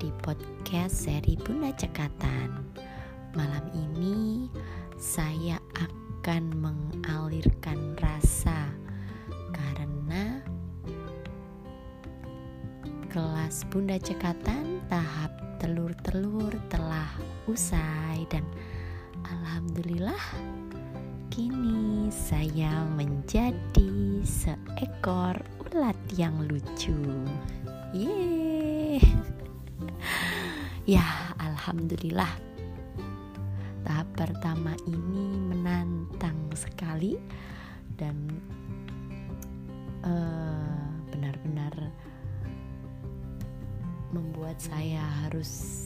[0.00, 2.64] Di podcast seri Bunda Cekatan.
[3.36, 4.48] Malam ini
[4.96, 8.72] saya akan mengalirkan rasa
[9.52, 10.40] Karena
[13.12, 18.48] kelas Bunda Cekatan tahap telur-telur telah usai dan
[19.28, 20.24] Alhamdulillah
[21.32, 26.92] kini saya menjadi seekor ulat yang lucu.
[27.96, 29.00] Yeay.
[31.00, 32.28] ya, alhamdulillah.
[33.80, 35.24] Tahap pertama ini
[35.56, 37.16] menantang sekali
[37.96, 38.28] dan
[40.04, 40.84] uh,
[41.16, 41.96] benar-benar
[44.12, 45.80] membuat saya harus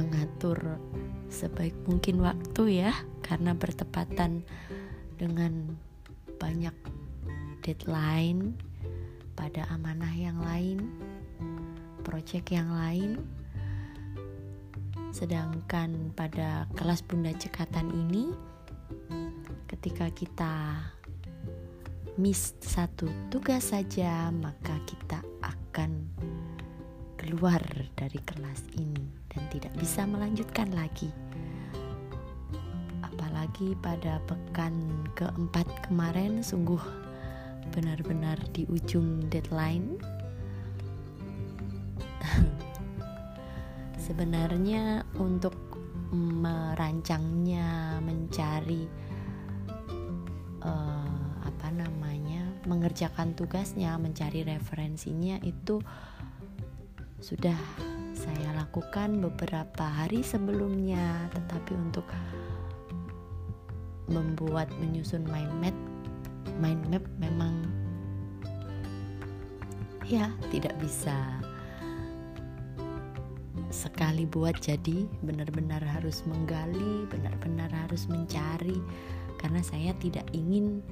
[0.00, 0.80] mengatur
[1.28, 4.40] sebaik mungkin waktu ya karena bertepatan
[5.20, 5.76] dengan
[6.40, 6.72] banyak
[7.60, 8.56] deadline
[9.36, 10.88] pada amanah yang lain,
[12.00, 13.20] proyek yang lain.
[15.12, 18.32] Sedangkan pada kelas Bunda Cekatan ini
[19.68, 20.80] ketika kita
[22.16, 26.08] miss satu tugas saja, maka kita akan
[27.20, 27.60] keluar
[27.92, 31.10] dari kelas ini dan tidak bisa melanjutkan lagi.
[33.06, 36.80] Apalagi pada pekan keempat kemarin sungguh
[37.70, 39.96] benar-benar di ujung deadline.
[44.06, 45.54] Sebenarnya untuk
[46.10, 48.90] merancangnya mencari
[50.66, 55.78] uh, apa namanya mengerjakan tugasnya mencari referensinya itu
[57.22, 57.54] sudah
[58.20, 62.04] saya lakukan beberapa hari sebelumnya tetapi untuk
[64.12, 65.76] membuat menyusun mind map
[66.60, 67.64] mind map memang
[70.04, 71.16] ya tidak bisa
[73.70, 74.58] sekali buat.
[74.58, 78.76] Jadi benar-benar harus menggali benar-benar harus mencari
[79.38, 80.84] karena saya tidak ingin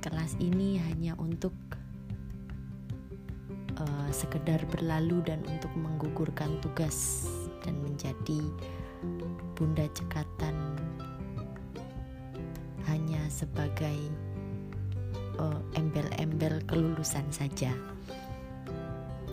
[0.00, 1.52] kelas ini hanya untuk
[3.78, 7.26] uh, sekedar berlalu dan untuk menggugurkan tugas
[7.62, 8.40] dan menjadi
[9.54, 10.54] bunda cekatan
[12.90, 13.98] hanya sebagai
[15.38, 17.70] uh, embel-embel kelulusan saja.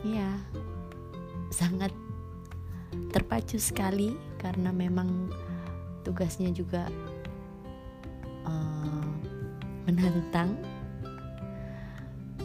[0.05, 0.29] Ya,
[1.49, 1.89] sangat
[3.09, 5.33] terpacu sekali karena memang
[6.05, 6.85] tugasnya juga
[8.45, 9.09] uh,
[9.89, 10.53] menantang.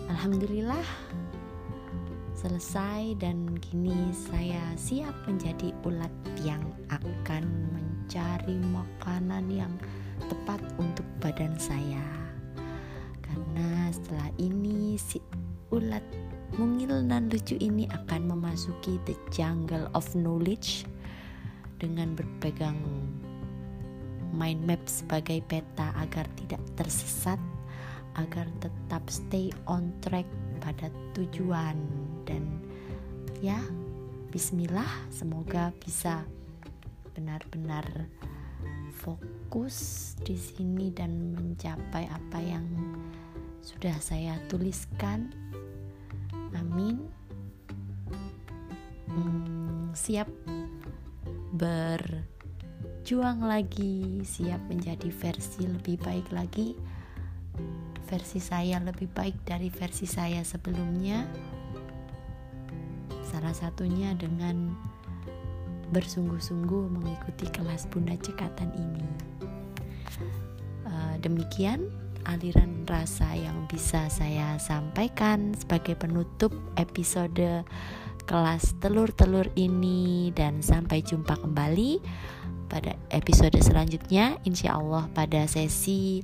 [0.09, 0.85] Alhamdulillah
[2.41, 6.09] selesai dan kini saya siap menjadi ulat
[6.41, 9.73] yang akan mencari makanan yang
[10.25, 12.01] tepat untuk badan saya.
[13.21, 15.21] Karena setelah ini si
[15.69, 16.01] ulat
[16.57, 20.89] mungil dan lucu ini akan memasuki the jungle of knowledge
[21.77, 22.81] dengan berpegang
[24.33, 27.39] mind map sebagai peta agar tidak tersesat
[28.17, 30.27] agar tetap stay on track
[30.59, 31.77] pada tujuan
[32.31, 32.47] dan
[33.43, 33.59] ya
[34.31, 36.23] bismillah semoga bisa
[37.19, 38.07] benar-benar
[38.95, 42.63] fokus di sini dan mencapai apa yang
[43.65, 45.33] sudah saya tuliskan.
[46.55, 47.09] Amin.
[49.11, 50.31] Hmm, siap
[51.51, 56.79] berjuang lagi siap menjadi versi lebih baik lagi
[58.07, 61.27] versi saya lebih baik dari versi saya sebelumnya
[63.31, 64.75] salah satunya dengan
[65.95, 69.07] bersungguh-sungguh mengikuti kelas Bunda Cekatan ini.
[70.83, 71.87] Uh, demikian
[72.27, 77.65] aliran rasa yang bisa saya sampaikan sebagai penutup episode
[78.29, 81.99] kelas telur-telur ini dan sampai jumpa kembali
[82.71, 86.23] pada episode selanjutnya insya Allah pada sesi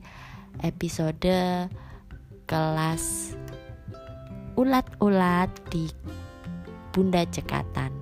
[0.63, 1.67] episode
[2.47, 3.35] kelas
[4.55, 5.91] ulat-ulat di
[6.97, 7.93] Bunda Cekatan.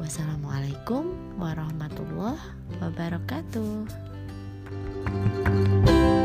[0.00, 2.40] Wassalamualaikum warahmatullahi
[2.80, 3.84] wabarakatuh.
[5.08, 6.17] thank you